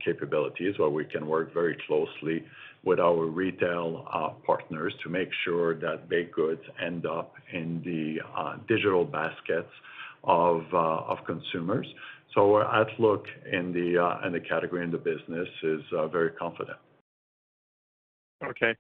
capabilities, 0.05 0.77
where 0.79 0.89
we 0.89 1.05
can 1.05 1.27
work 1.27 1.55
very 1.55 1.77
closely 1.87 2.45
with 2.83 2.99
our 2.99 3.27
retail 3.27 4.35
partners 4.45 4.93
to 5.05 5.09
make 5.09 5.29
sure 5.45 5.77
that 5.77 6.09
baked 6.09 6.35
goods 6.35 6.63
end 6.85 7.07
up 7.07 7.35
in 7.53 7.81
the 7.85 8.19
digital 8.67 9.05
baskets 9.05 9.71
of 10.25 10.63
of 10.73 11.19
consumers. 11.27 11.87
So 12.35 12.55
Our 12.55 12.65
outlook 12.65 13.27
in 13.51 13.73
the 13.73 14.03
uh, 14.03 14.27
in 14.27 14.33
the 14.33 14.41
category 14.41 14.83
and 14.83 14.93
the 14.93 14.99
business 14.99 15.49
is 15.63 15.83
uh, 15.95 16.09
very 16.09 16.31
confident. 16.31 16.79
Okay. 18.43 18.75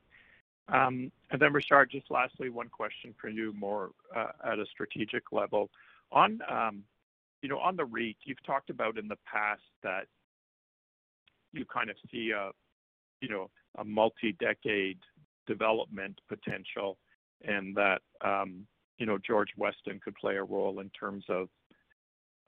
Um, 0.69 1.13
and 1.31 1.41
then 1.41 1.53
Richard, 1.53 1.91
just 1.91 2.11
lastly, 2.11 2.49
one 2.49 2.69
question 2.69 3.15
for 3.21 3.29
you 3.29 3.53
more 3.53 3.91
uh, 4.17 4.29
at 4.45 4.59
a 4.59 4.65
strategic 4.67 5.33
level. 5.33 5.71
On 6.13 6.41
um, 6.51 6.83
on 7.61 7.77
the 7.77 7.85
REIT, 7.85 8.17
you've 8.25 8.43
talked 8.45 8.71
about 8.71 8.97
in 8.99 9.09
the 9.09 9.19
past 9.31 9.63
that 9.83 10.07
you 11.53 11.65
kind 11.67 11.91
of 11.91 11.97
see 12.11 12.31
a 12.31 13.85
multi-decade 13.85 14.99
development 15.47 16.21
potential, 16.29 16.97
and 17.45 17.77
that 17.77 18.01
um, 18.25 18.67
George 19.27 19.51
Weston 19.57 20.01
could 20.03 20.15
play 20.15 20.37
a 20.37 20.45
role 20.45 20.81
in 20.81 20.89
terms 20.91 21.25
of 21.29 21.49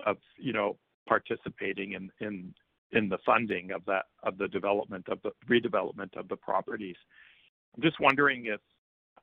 of 0.07 0.17
you 0.37 0.53
know 0.53 0.77
participating 1.07 1.93
in 1.93 2.11
in 2.21 2.55
in 2.93 3.09
the 3.09 3.19
funding 3.27 3.73
of 3.73 3.85
that 3.87 4.07
of 4.23 4.38
the 4.38 4.49
development 4.49 5.07
of 5.09 5.19
the 5.23 5.31
redevelopment 5.51 6.17
of 6.17 6.29
the 6.29 6.37
properties. 6.37 6.97
I'm 7.77 7.83
just 7.83 8.01
wondering 8.01 8.47
if 8.47 8.61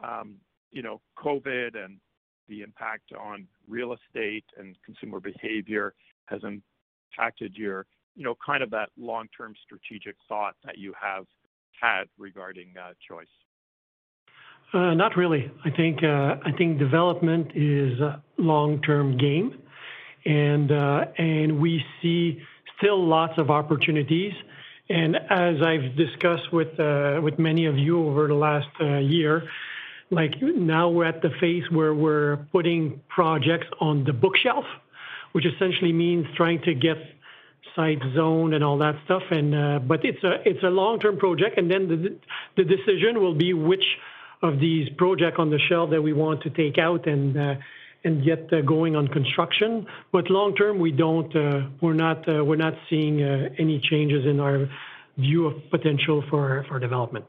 um, 0.04 0.36
you 0.72 0.82
know 0.82 1.02
COVID 1.17 1.82
and 1.84 1.98
the 2.50 2.62
impact 2.62 3.13
on 3.17 3.48
real 3.67 3.94
estate 3.94 4.46
and 4.58 4.76
consumer 4.86 5.20
behavior 5.20 5.94
has 6.26 6.41
impacted 6.44 7.56
your 7.56 7.86
you 8.15 8.24
know 8.24 8.36
kind 8.46 8.62
of 8.62 8.70
that 8.72 8.89
long-term 8.98 9.54
strategic 9.63 10.15
thought 10.28 10.56
that 10.65 10.78
you 10.78 10.94
have 11.02 11.26
had 11.80 12.06
regarding 12.17 12.74
uh, 12.78 12.91
choice. 13.08 13.28
Uh, 14.74 14.94
not 14.94 15.17
really. 15.17 15.52
I 15.65 15.70
think 15.70 16.04
uh, 16.04 16.36
I 16.46 16.52
think 16.58 16.80
development 16.80 17.52
is 17.56 18.00
a 18.00 18.22
long-term 18.38 19.17
game 19.17 19.61
and 20.26 20.72
uh, 20.72 21.06
and 21.18 21.60
we 21.60 21.84
see 22.02 22.42
still 22.78 23.06
lots 23.06 23.38
of 23.38 23.50
opportunities. 23.50 24.34
And 24.90 25.16
as 25.16 25.62
I've 25.62 25.96
discussed 25.96 26.52
with 26.52 26.80
uh, 26.80 27.20
with 27.24 27.40
many 27.40 27.66
of 27.66 27.78
you 27.78 28.08
over 28.08 28.28
the 28.28 28.34
last 28.34 28.68
uh, 28.80 28.98
year, 28.98 29.50
like 30.10 30.42
now 30.42 30.90
we're 30.90 31.06
at 31.06 31.22
the 31.22 31.32
phase 31.40 31.64
where 31.72 31.94
we're 31.94 32.38
putting 32.52 33.02
projects 33.08 33.68
on 33.80 34.04
the 34.04 34.14
bookshelf, 34.14 34.66
which 35.32 35.46
essentially 35.46 35.94
means 35.94 36.26
trying 36.36 36.62
to 36.64 36.74
get 36.74 36.98
site 37.76 38.02
zoned 38.14 38.54
and 38.54 38.64
all 38.64 38.78
that 38.80 38.96
stuff. 39.06 39.24
It's 39.32 40.24
a 40.24 40.50
it's 40.50 40.64
a 40.64 40.70
long 40.70 41.00
term 41.00 41.18
project, 41.18 41.58
and 41.58 41.72
then 41.72 42.20
the 42.58 42.64
decision 42.64 43.22
will 43.22 43.36
be 43.36 43.54
which 43.54 43.86
of 44.44 44.60
these 44.60 44.90
projects 44.98 45.38
on 45.40 45.52
the 45.52 45.60
shelf 45.60 45.92
that 45.92 46.02
we 46.02 46.14
want 46.14 46.42
to 46.42 46.50
take 46.50 46.78
out 46.78 47.08
and 47.08 47.60
and 48.04 48.24
get 48.24 48.52
uh, 48.52 48.62
going 48.62 48.96
on 48.96 49.08
construction. 49.08 49.86
But 50.12 50.30
long 50.30 50.56
term, 50.56 50.80
we 50.80 50.92
don't, 50.92 51.36
uh, 51.36 51.68
we're 51.82 51.94
not, 51.94 52.28
uh, 52.28 52.44
we're 52.44 52.56
not 52.56 52.74
seeing 52.90 53.22
any 53.22 53.80
changes 53.80 54.26
in 54.26 54.40
our 54.40 54.68
view 55.18 55.46
of 55.46 55.70
potential 55.70 56.24
for 56.30 56.66
for 56.68 56.80
development. 56.80 57.26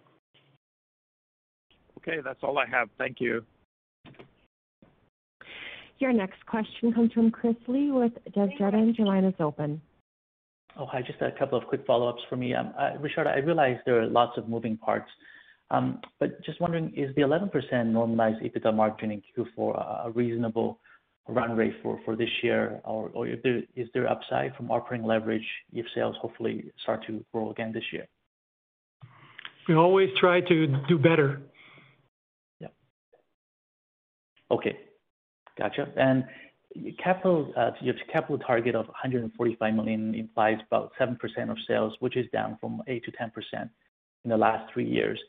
Okay, 1.99 2.21
that's 2.25 2.43
all 2.43 2.59
I 2.59 2.67
have. 2.67 2.89
Thank 2.99 3.21
you. 3.21 3.45
Your 5.99 6.13
next 6.13 6.45
question 6.47 6.93
comes 6.93 7.13
from 7.13 7.31
Chris 7.31 7.55
Li 7.69 7.93
with 7.93 8.13
Desjardins. 8.35 8.99
Your 8.99 9.07
line 9.07 9.25
is 9.25 9.35
open. 9.39 9.81
Oh, 10.77 10.87
hi. 10.87 11.01
Just 11.03 11.21
a 11.21 11.31
couple 11.39 11.57
of 11.57 11.65
quick 11.67 11.87
follow-ups 11.87 12.23
for 12.29 12.37
me. 12.37 12.55
Um, 12.55 12.73
Richard, 12.99 13.29
I 13.29 13.39
realize 13.39 13.77
there 13.87 14.01
are 14.01 14.07
lots 14.07 14.37
of 14.37 14.49
moving 14.49 14.77
parts 14.77 15.09
but 16.21 16.43
just 16.45 16.61
wondering, 16.61 16.93
is 16.95 17.15
the 17.15 17.23
11% 17.23 17.87
normalized 17.87 18.43
EBITDA 18.43 18.75
margin 18.75 19.11
in 19.11 19.23
Q4 19.37 20.07
a 20.07 20.11
reasonable 20.11 20.79
run 21.29 21.57
rate 21.57 21.75
for 21.83 22.17
this 22.17 22.29
year? 22.43 22.81
Or 22.85 23.27
is 23.27 23.89
there 23.95 24.09
upside 24.11 24.55
from 24.57 24.71
operating 24.71 25.07
leverage 25.07 25.47
if 25.73 25.87
sales 25.95 26.17
hopefully 26.21 26.71
start 26.83 27.07
to 27.07 27.25
grow 27.33 27.51
again 27.51 27.73
this 27.73 27.85
year? 27.93 28.07
We 29.69 29.77
always 29.77 30.11
try 30.19 30.41
to 30.41 30.67
do 30.89 30.99
better. 30.99 31.41
Yeah. 32.61 32.69
Okay. 34.51 34.77
Gotcha. 35.59 35.87
And 35.97 36.25
capital, 37.03 37.53
uh, 37.57 37.71
your 37.81 37.95
capital 38.13 38.39
target 38.39 38.75
of 38.75 38.87
145 38.87 39.75
million 39.75 40.15
implies 40.15 40.57
about 40.67 40.93
7% 41.01 41.17
of 41.51 41.57
sales, 41.69 41.95
which 42.01 42.17
is 42.17 42.27
down 42.33 42.59
from 42.61 42.83
8%-10% 42.89 43.71
in 44.25 44.31
the 44.31 44.37
last 44.37 44.73
three 44.73 44.89
years. 44.89 45.21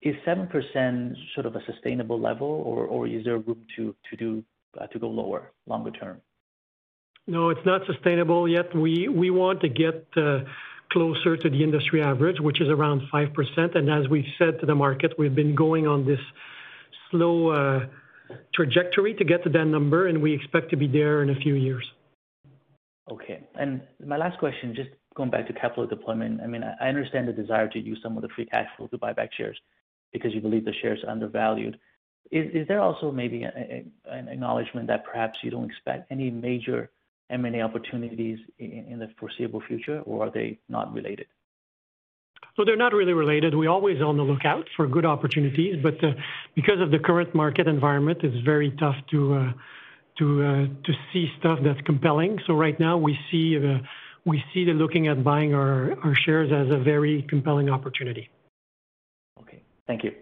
Is 0.00 0.14
7% 0.26 1.16
sort 1.34 1.46
of 1.46 1.56
a 1.56 1.64
sustainable 1.64 2.20
level, 2.20 2.46
or 2.46 3.08
is 3.08 3.24
there 3.24 3.38
room 3.38 3.64
to 3.76 3.94
to 4.10 4.16
do 4.16 4.44
uh, 4.80 4.86
to 4.86 4.98
go 4.98 5.08
lower 5.08 5.50
longer 5.66 5.90
term? 5.90 6.20
No, 7.26 7.50
it's 7.50 7.66
not 7.66 7.80
sustainable 7.86 8.48
yet. 8.48 8.74
We 8.74 9.08
we 9.08 9.30
want 9.30 9.60
to 9.62 9.68
get 9.68 10.06
uh, 10.16 10.40
closer 10.90 11.36
to 11.36 11.50
the 11.50 11.62
industry 11.62 12.02
average, 12.02 12.40
which 12.40 12.60
is 12.60 12.68
around 12.68 13.02
5%. 13.12 13.76
And 13.76 13.90
As 13.90 14.08
we've 14.08 14.32
said 14.38 14.60
to 14.60 14.66
the 14.66 14.74
market, 14.74 15.12
we've 15.18 15.34
been 15.34 15.54
going 15.54 15.86
on 15.86 16.06
this 16.06 16.20
slow 17.10 17.50
uh, 17.50 17.86
trajectory 18.54 19.14
to 19.14 19.24
get 19.24 19.42
to 19.44 19.50
that 19.50 19.66
number, 19.66 20.06
and 20.06 20.22
we 20.22 20.32
expect 20.32 20.70
to 20.70 20.76
be 20.76 20.86
there 20.86 21.22
in 21.22 21.30
a 21.30 21.34
few 21.34 21.54
years. 21.54 21.86
Okay. 23.10 23.40
And 23.54 23.82
My 24.04 24.16
last 24.16 24.38
question, 24.38 24.74
just 24.74 24.90
going 25.14 25.30
back 25.30 25.46
to 25.48 25.52
capital 25.52 25.86
deployment. 25.86 26.40
I 26.40 26.46
mean, 26.46 26.62
I 26.62 26.88
understand 26.88 27.26
the 27.26 27.32
desire 27.32 27.68
to 27.68 27.78
use 27.78 27.98
some 28.02 28.16
of 28.16 28.22
the 28.22 28.28
free 28.34 28.46
cash 28.46 28.68
flow 28.76 28.86
to 28.86 28.98
buy 28.98 29.12
back 29.12 29.30
shares 29.36 29.58
because 30.12 30.34
you 30.34 30.40
believe 30.40 30.64
the 30.64 30.72
shares 30.80 31.00
are 31.04 31.10
undervalued. 31.10 31.78
Is 32.30 32.68
there 32.68 32.80
also 32.80 33.10
maybe 33.10 33.42
an 33.44 33.92
acknowledgment 34.28 34.86
that 34.88 35.04
perhaps 35.04 35.38
you 35.42 35.50
don't 35.50 35.64
expect 35.64 36.12
any 36.12 36.30
major 36.30 36.90
M&A 37.30 37.62
opportunities 37.62 38.38
in 38.58 38.98
the 38.98 39.08
foreseeable 39.18 39.62
future, 39.66 40.00
or 40.00 40.26
are 40.26 40.30
they 40.30 40.58
not 40.68 40.92
related? 40.92 41.26
So 42.56 42.64
they're 42.64 42.76
not 42.76 42.92
really 42.92 43.12
related. 43.12 43.54
We're 43.54 43.70
always 43.70 44.02
on 44.02 44.16
the 44.16 44.22
lookout 44.22 44.66
for 44.76 44.86
good 44.86 45.06
opportunities, 45.06 45.76
but 45.82 46.02
uh, 46.02 46.12
because 46.54 46.80
of 46.80 46.90
the 46.90 46.98
current 46.98 47.34
market 47.34 47.68
environment, 47.68 48.18
it's 48.22 48.44
very 48.44 48.72
tough 48.72 48.96
to 49.12 49.34
uh, 49.34 49.52
to 50.18 50.42
uh, 50.42 50.66
to 50.84 50.92
see 51.12 51.28
stuff 51.38 51.60
that's 51.62 51.80
compelling. 51.82 52.38
So 52.46 52.54
right 52.54 52.78
now 52.80 52.98
we 52.98 53.16
see 53.30 53.56
uh, 53.56 53.78
we 54.24 54.42
see 54.52 54.64
the 54.64 54.72
looking 54.72 55.06
at 55.06 55.22
buying 55.22 55.54
our, 55.54 55.92
our 56.02 56.14
shares 56.14 56.50
as 56.52 56.74
a 56.74 56.82
very 56.82 57.24
compelling 57.28 57.70
opportunity. 57.70 58.28
Okay, 59.40 59.62
thank 59.88 60.04
you. 60.04 60.12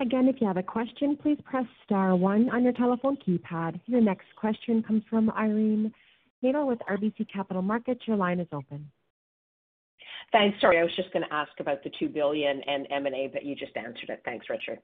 Again, 0.00 0.26
if 0.26 0.40
you 0.40 0.46
have 0.46 0.56
a 0.56 0.62
question, 0.62 1.16
please 1.20 1.38
press 1.44 1.66
star 1.84 2.16
one 2.16 2.48
on 2.50 2.64
your 2.64 2.72
telephone 2.72 3.16
keypad. 3.16 3.78
Your 3.86 4.00
next 4.00 4.26
question 4.36 4.82
comes 4.82 5.02
from 5.08 5.30
Irene 5.30 5.92
Nattel 6.42 6.66
with 6.66 6.80
RBC 6.90 7.30
Capital 7.32 7.62
Markets. 7.62 8.00
Your 8.06 8.16
line 8.16 8.40
is 8.40 8.48
open. 8.52 8.90
Thanks. 10.32 10.60
Sorry, 10.60 10.78
I 10.78 10.82
was 10.82 10.96
just 10.96 11.12
going 11.12 11.24
to 11.24 11.32
ask 11.32 11.52
about 11.60 11.84
the 11.84 11.90
2 12.00 12.08
billion 12.08 12.62
and 12.62 12.86
M&A, 12.90 13.28
but 13.32 13.44
you 13.44 13.54
just 13.54 13.76
answered 13.76 14.08
it. 14.08 14.22
Thanks, 14.24 14.46
Richard. 14.48 14.78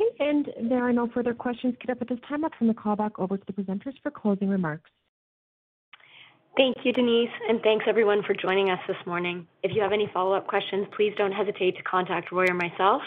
Okay, 0.00 0.10
and 0.20 0.48
there 0.70 0.86
are 0.86 0.92
no 0.92 1.08
further 1.12 1.34
questions 1.34 1.74
queued 1.80 1.90
up 1.90 2.02
at 2.02 2.08
this 2.08 2.18
time. 2.28 2.44
I'll 2.44 2.50
turn 2.50 2.68
the 2.68 2.74
call 2.74 2.94
back 2.94 3.18
over 3.18 3.36
to 3.36 3.44
the 3.46 3.52
presenters 3.52 3.94
for 4.02 4.10
closing 4.10 4.48
remarks. 4.48 4.90
Thank 6.56 6.76
you, 6.84 6.92
Denise, 6.92 7.30
and 7.48 7.60
thanks 7.62 7.84
everyone 7.88 8.22
for 8.26 8.34
joining 8.34 8.70
us 8.70 8.80
this 8.88 8.96
morning. 9.06 9.46
If 9.62 9.74
you 9.74 9.82
have 9.82 9.92
any 9.92 10.10
follow-up 10.12 10.46
questions, 10.46 10.86
please 10.96 11.12
don't 11.16 11.32
hesitate 11.32 11.76
to 11.76 11.82
contact 11.82 12.32
Roy 12.32 12.46
or 12.48 12.54
myself. 12.54 13.02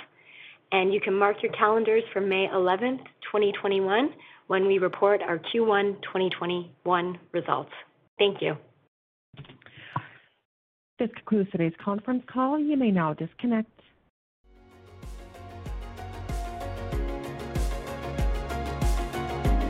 And 0.72 0.94
you 0.94 1.02
can 1.02 1.14
mark 1.14 1.44
your 1.44 1.52
calendars 1.52 2.04
for 2.14 2.22
May 2.22 2.48
11th, 2.48 3.04
2021, 3.24 4.14
when 4.48 4.68
we 4.68 4.78
report 4.78 5.22
our 5.22 5.38
Q1 5.38 6.02
2021 6.02 7.20
results. 7.34 7.72
Thank 8.18 8.42
you. 8.42 8.56
This 10.98 11.10
concludes 11.16 11.52
today's 11.52 11.74
conference 11.84 12.24
call. 12.32 12.58
You 12.58 12.78
may 12.78 12.92
now 12.92 13.14
disconnect. 13.14 13.81